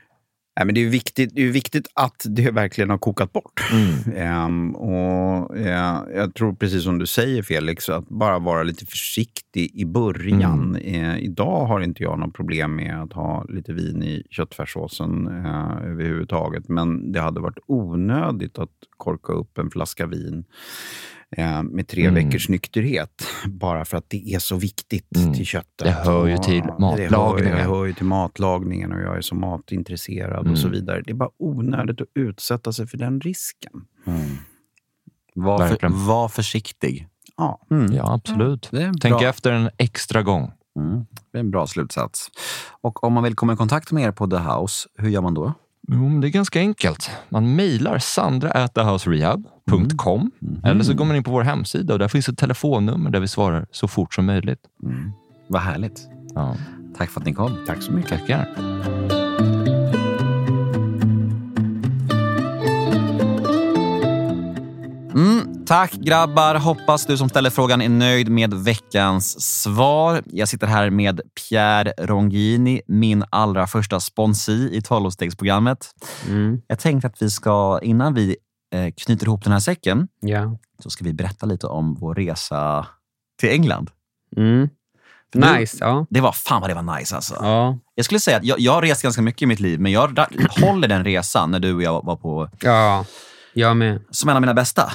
[0.56, 3.60] Nej, men det är viktigt, det är viktigt att det verkligen har kokat bort.
[3.72, 4.16] Mm.
[4.16, 9.70] Ehm, och, eh, jag tror precis som du säger Felix, att bara vara lite försiktig
[9.74, 10.76] i början.
[10.76, 11.04] Mm.
[11.04, 15.90] Eh, idag har inte jag något problem med att ha lite vin i köttfärssåsen eh,
[15.90, 16.68] överhuvudtaget.
[16.68, 20.44] Men det hade varit onödigt att korka upp en flaska vin
[21.36, 22.14] eh, med tre Mm.
[22.24, 23.24] veckors nykterhet.
[23.46, 25.34] Bara för att det är så viktigt Mm.
[25.34, 25.66] till köttet.
[25.78, 27.56] Det hör ju till hör, matlagningen.
[27.56, 30.80] det hör ju till matlagningen och jag är så matintresserad och så Mm.
[30.80, 31.02] vidare.
[31.04, 33.72] Det är bara onödigt att utsätta sig för den risken.
[35.34, 37.08] Var, för, var försiktig.
[37.36, 37.60] Ja.
[37.70, 37.92] Mm.
[37.94, 38.68] Ja, absolut.
[38.72, 40.50] Tänk bra- efter en extra gång.
[40.78, 41.04] Mm.
[41.32, 42.28] Det är en bra slutsats.
[42.80, 45.34] Och om man vill komma i kontakt med er på The House, hur gör man
[45.34, 45.52] då?
[45.88, 47.10] Jo, det är ganska enkelt.
[47.28, 47.98] Man mejlar
[49.70, 50.30] sandra.thehouserehab.com
[50.64, 53.28] eller så går man in på vår hemsida och där finns ett telefonnummer där vi
[53.28, 54.60] svarar så fort som möjligt.
[55.48, 56.08] Vad härligt.
[56.34, 56.56] Ja,
[56.96, 57.56] Tack för att ni kom.
[57.66, 58.10] Tack så mycket.
[58.10, 58.48] tackar.
[65.14, 66.54] Mm, tack grabbar.
[66.54, 70.22] Hoppas du som ställer frågan är nöjd med veckans svar.
[70.26, 75.90] Jag sitter här med Pierre Rongini, min allra första sponsi i 12-stegsprogrammet.
[76.28, 76.60] Mm.
[76.66, 78.36] Jag tänkte att vi ska, innan vi
[78.96, 80.58] knyter ihop den här säcken, Ja.
[80.78, 82.86] så ska vi berätta lite om vår resa
[83.40, 83.90] till England.
[84.36, 84.68] Mm.
[85.34, 85.76] Nice.
[85.80, 86.06] Ja.
[86.10, 87.34] Det var fan vad det var nice alltså.
[87.40, 87.78] Ja.
[87.94, 90.18] Jag skulle säga att jag, jag har rest ganska mycket i mitt liv, men jag
[90.62, 93.04] håller den resan när du och jag var på, ja.
[93.52, 94.02] Jag med.
[94.10, 94.92] som en av mina bästa.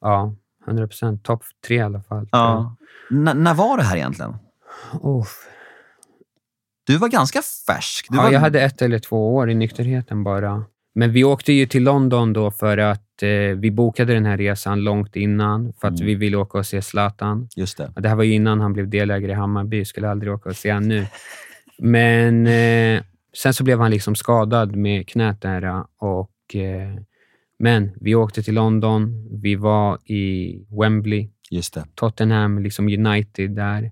[0.00, 0.34] Ja.
[0.66, 1.24] 100 procent.
[1.24, 2.28] Topp tre i alla fall.
[2.32, 2.76] Ja.
[3.10, 4.36] N- när var det här egentligen?
[4.92, 5.26] Oh.
[6.86, 8.06] Du var ganska färsk.
[8.10, 8.30] Du Ja, var...
[8.30, 10.64] jag hade ett eller två år i nykterheten bara.
[10.94, 13.28] Men vi åkte ju till London då för att eh,
[13.58, 16.06] vi bokade den här resan långt innan för att Mm.
[16.06, 17.48] vi ville åka och se Zlatan.
[17.56, 17.92] Just det.
[17.96, 19.84] Och Det här var innan han blev delägare i Hammarby.
[19.84, 21.06] Skulle aldrig åka och se han nu.
[21.78, 23.02] Men eh,
[23.42, 25.84] sen så blev han liksom skadad med knät där.
[25.98, 26.94] Och, eh,
[27.58, 29.28] men vi åkte till London.
[29.42, 31.84] Vi var i Wembley, Just det.
[31.94, 33.90] Tottenham, liksom United där.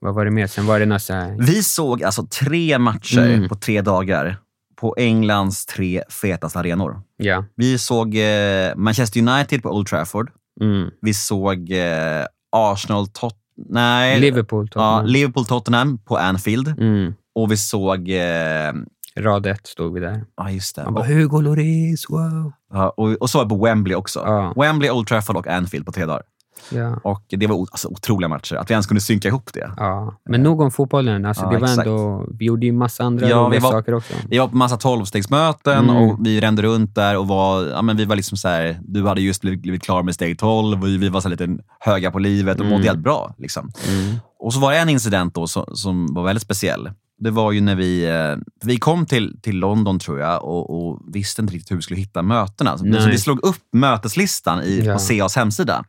[0.00, 0.46] Vad var det mer?
[0.46, 1.36] Sen var det något så här...
[1.38, 3.48] Vi såg alltså tre matcher Mm.
[3.48, 4.36] på tre dagar
[4.80, 7.00] på Englands tre fetaste arenor.
[7.16, 7.44] Ja.
[7.56, 10.30] Vi såg eh, Manchester United på Old Trafford.
[10.60, 10.90] Mm.
[11.00, 12.24] Vi såg eh,
[12.56, 13.34] Arsenal, Tot...
[13.68, 14.20] Nej.
[14.20, 15.06] Liverpool, Ja, Tottenham.
[15.06, 16.68] Liverpool, Tottenham på Anfield.
[16.68, 17.14] Mm.
[17.34, 18.08] Och vi såg...
[18.10, 18.72] Eh,
[19.18, 20.24] Rad ett stod vi där.
[20.36, 20.84] ja, just det.
[20.84, 22.52] Man bara, Hugo Lloris, wow.
[22.72, 24.20] ja, och, och så var vi på Wembley också.
[24.20, 24.52] Ja.
[24.56, 26.22] Wembley, Old Trafford och Anfield på tre dagar.
[26.70, 26.96] Ja.
[27.04, 28.54] Och det var alltså, otroliga matcher.
[28.56, 29.70] Att vi ens kunde synka ihop det.
[29.76, 30.18] Ja.
[30.28, 31.24] Men nog om fotbollen.
[31.26, 31.86] Alltså, Ja, det var exakt.
[31.86, 34.14] ändå, vi gjorde ju massa andra Ja, vi var- saker också.
[34.28, 35.96] Vi var på massa tolvstegsmöten Mm.
[35.96, 39.06] och vi rände runt där och var, ja, men vi var liksom så här, du
[39.06, 41.48] hade just blivit, blivit klar med steg 12 och vi var så lite
[41.80, 42.72] höga på livet och Mm.
[42.78, 43.34] mådde helt bra.
[43.38, 43.70] Liksom.
[43.88, 44.16] Mm.
[44.38, 46.90] Och så var det en incident då som, som var väldigt speciell.
[47.18, 51.00] Det var ju när vi, eh, vi kom till, till London tror jag och, och
[51.14, 52.78] visste inte riktigt hur vi skulle hitta mötena.
[52.78, 53.10] Så Nej.
[53.10, 54.92] vi slog upp möteslistan i, Ja.
[54.92, 55.84] på CAs hemsida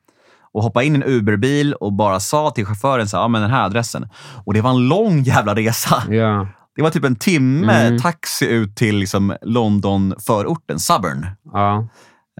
[0.51, 3.51] och hoppade in i en Uberbil och bara sa till chauffören så här, men den
[3.51, 4.09] här adressen.
[4.45, 6.03] Och det var en lång jävla resa.
[6.09, 6.47] Ja.
[6.75, 7.99] Det var typ en timme Mm.
[7.99, 11.25] taxi ut till liksom London-förorten, Southern.
[11.53, 11.87] ja.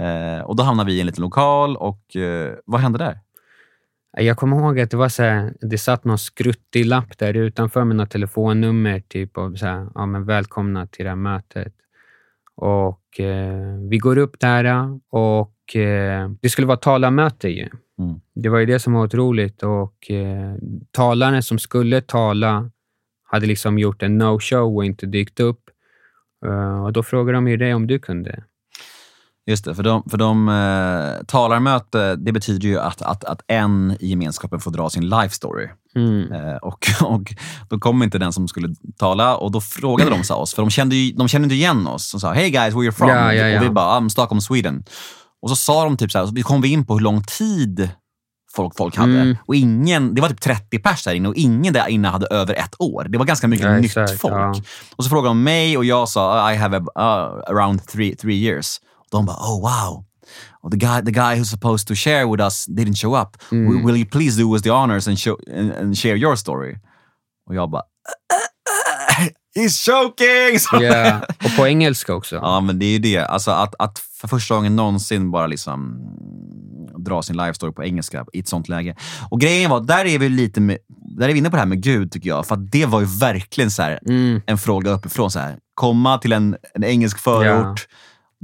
[0.01, 3.19] Eh, och då hamnade vi i en liten lokal och eh, vad hände där?
[4.17, 7.83] Jag kommer ihåg att det var så här, det satt någon skruttig lapp där utanför
[7.83, 8.99] med något telefonnummer.
[8.99, 11.73] Typ och så här, ja, men välkomna till det här mötet.
[12.55, 17.69] Och eh, vi går upp där och eh, det skulle vara talarmöte ju.
[17.99, 18.19] Mm.
[18.35, 20.55] Det var ju det som var otroligt och eh,
[20.91, 22.71] talaren som skulle tala
[23.23, 25.61] hade liksom gjort en no-show och inte dykt upp.
[26.45, 28.43] Eh, och då frågade de ju dig om du kunde.
[29.49, 33.97] Just det, för de, för de eh, talarmöte, det betyder ju att, att, att en
[33.99, 35.67] i gemenskapen får dra sin life story.
[35.95, 36.31] Mm.
[36.31, 37.33] Eh, och, och
[37.69, 40.95] Då kom inte den som skulle tala och då frågade de oss, för de kände,
[40.95, 42.11] ju, de kände inte igen oss.
[42.11, 43.59] De sa “Hey guys, where you from?” Ja, ja, ja.
[43.59, 44.83] och vi bara “I'm Stockholm, Sweden”.
[45.47, 47.89] Och så sa de typ så här, så kom vi in på hur lång tid
[48.55, 49.19] folk, folk hade.
[49.21, 49.37] Mm.
[49.45, 52.53] Och ingen, det var typ 30 pers där inne och ingen där inne hade över
[52.53, 53.05] ett år.
[53.09, 54.33] Det var ganska mycket Ja, nytt exakt, folk.
[54.33, 54.55] ja.
[54.95, 58.35] Och så frågade de mig och jag sa I have a, uh, around three, three
[58.35, 58.81] years.
[58.99, 60.03] Och de bara oh wow.
[60.61, 63.37] Och the guy, the guy who's supposed to share with us didn't show up.
[63.51, 63.69] Mm.
[63.69, 66.77] Will, will you please do us the honors and, show, and, and share your story?
[67.49, 67.83] Och jag bara
[69.55, 70.81] He's choking!
[70.85, 72.35] Ja, och på engelska också.
[72.35, 73.17] Ja, men det är ju det.
[73.17, 75.99] Alltså att, att för första gången någonsin bara liksom
[77.05, 78.95] dra sin life story på engelska i ett sånt läge.
[79.29, 80.77] Och grejen var, där är vi lite med,
[81.17, 82.47] där är vi inne på det här med Gud tycker jag.
[82.47, 84.41] För det var ju verkligen så här, Mm.
[84.45, 85.31] en fråga uppifrån.
[85.31, 87.87] Så här, komma till en, en engelsk förort,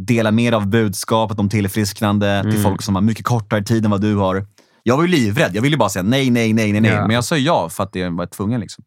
[0.07, 2.63] dela med av budskapet om tillfrisknande till Mm.
[2.63, 4.45] folk som har mycket kortare tid än vad du har.
[4.84, 5.51] Jag var ju livrädd.
[5.55, 6.91] Jag ville bara säga nej, nej, nej, nej, nej.
[6.91, 7.01] Ja.
[7.07, 8.61] Men jag sa ja för att jag var tvungen.
[8.61, 8.84] Liksom.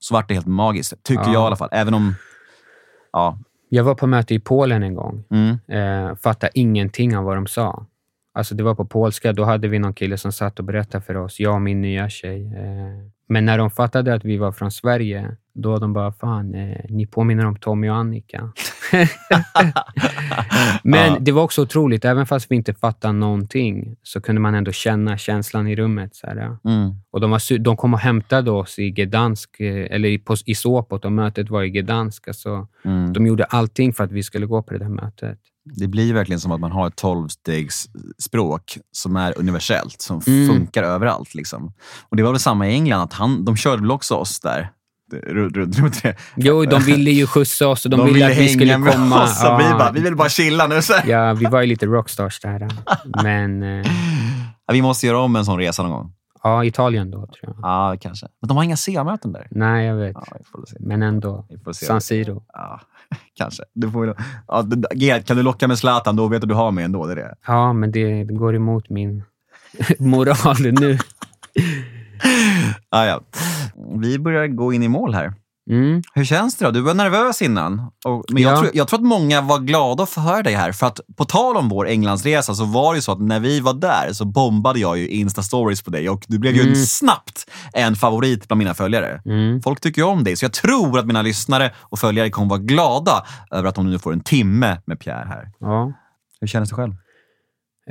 [0.00, 1.32] Så vart det helt magiskt, tycker Ja.
[1.32, 1.68] jag i alla fall.
[1.72, 2.14] Även om...
[3.12, 3.38] Ja.
[3.68, 5.24] Jag var på möte i Polen en gång.
[5.30, 5.58] Mm.
[5.68, 7.86] Eh, fattade ingenting av vad de sa.
[8.34, 9.32] Alltså det var på polska.
[9.32, 12.08] Då hade vi någon kille som satt och berättade för oss, jag och min nya
[12.08, 12.46] tjej.
[12.46, 16.76] Eh, men när de fattade att vi var från Sverige, då de bara, fan, eh,
[16.88, 18.52] ni påminner om Tommy och Annika.
[20.82, 21.18] Men Ja.
[21.20, 25.18] det var också otroligt, även fast vi inte fattade någonting, så kunde man ändå känna
[25.18, 26.14] känslan i rummet.
[26.16, 26.70] Så här, ja.
[26.70, 26.94] Mm.
[27.10, 30.54] Och de, var, de kom och hämtade oss i Gdansk, eh, eller i, på, i
[30.54, 32.28] Sopot, och mötet var i Gdansk.
[32.28, 33.12] Alltså, Mm.
[33.12, 35.38] de gjorde allting för att vi skulle gå på det där mötet.
[35.76, 40.48] Det blir verkligen som att man har ett tolvstegsspråk som är universellt, som Mm.
[40.48, 41.34] funkar överallt.
[41.34, 41.72] Liksom.
[42.08, 44.70] Och Det var väl samma i England, att han, de körde väl också oss där.
[45.26, 46.16] Runt, runt, runt det.
[46.36, 49.22] Jo, de ville ju skjussa oss och de, ville att vi skulle med komma.
[49.24, 50.82] oss och vi, bara, vi vill bara chilla nu.
[50.82, 50.94] Så.
[51.06, 52.68] ja, vi var ju lite rockstars där.
[53.22, 53.86] Men eh,
[54.66, 56.12] Ja, vi måste göra om en sån resa någon gång.
[56.42, 57.56] Ja, Italien då, tror jag.
[57.62, 58.26] Ja, kanske.
[58.40, 59.46] Men de har inga CA-möten där.
[59.50, 60.16] Nej, jag vet.
[60.52, 60.76] Ja, se.
[60.80, 61.46] Men ändå.
[61.72, 62.44] San Siro.
[62.52, 62.80] Ja,
[63.34, 63.62] kanske.
[63.74, 64.16] Du får,
[64.48, 67.06] ja, det- kan du locka med Zlatan, då vet du du har mig ändå.
[67.06, 67.34] Det är det.
[67.46, 69.24] Ja, men det, det går emot min
[69.98, 70.98] moral nu.
[72.88, 73.20] Ah, ja.
[74.00, 75.34] Vi börjar gå in i mål här.
[75.70, 76.02] Mm.
[76.14, 76.70] Hur känns det då?
[76.70, 77.90] Du var nervös innan.
[78.04, 78.56] Och, men jag, Ja.
[78.60, 80.72] tror, jag tror att många var glada att få höra dig här.
[80.72, 83.60] För att på tal om vår Englandsresa så var det ju så att när vi
[83.60, 86.74] var där så bombade jag ju Insta-stories på dig och du blev ju Mm.
[86.74, 89.22] snabbt en favorit bland mina följare.
[89.24, 89.62] Mm.
[89.62, 92.60] Folk tycker ju om dig, så jag tror att mina lyssnare och följare kommer vara
[92.60, 95.48] glada över att de nu får en timme med Pierre här.
[95.60, 95.92] Ja.
[96.40, 96.92] Hur känns det själv?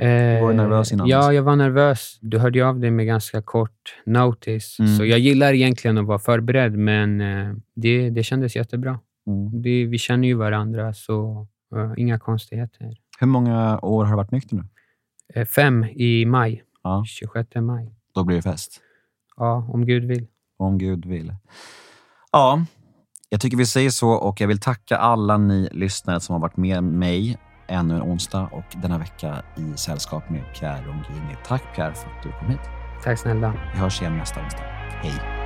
[0.00, 1.32] Eh, var nervös innan, Ja, alltså.
[1.32, 2.18] jag var nervös.
[2.20, 4.78] Du hörde ju av dig med ganska kort notice.
[4.78, 4.96] Mm.
[4.96, 8.98] Så jag gillar egentligen att vara förberedd, men eh, det, det kändes jättebra.
[9.26, 9.62] Mm.
[9.62, 11.46] Vi, vi känner ju varandra, så
[11.76, 12.96] eh, inga konstigheter.
[13.20, 14.64] Hur många år har du varit nykter nu?
[15.34, 16.62] Eh, fem i maj.
[16.82, 17.04] Ja.
[17.06, 17.94] 26 maj.
[18.14, 18.80] Då blir det fest.
[19.36, 20.26] Ja, om Gud vill.
[20.58, 21.34] Om Gud vill.
[22.32, 22.64] Ja,
[23.28, 26.56] jag tycker vi säger så och jag vill tacka alla ni lyssnare som har varit
[26.56, 27.38] med mig
[27.70, 31.36] ännu en onsdag och denna vecka i sällskap med Pierre Rongini.
[31.46, 32.60] Tack Pierre för att du kom hit.
[33.04, 33.54] Tack snälla.
[33.72, 34.62] Vi hörs igen nästa onsdag.
[35.02, 35.39] Hej!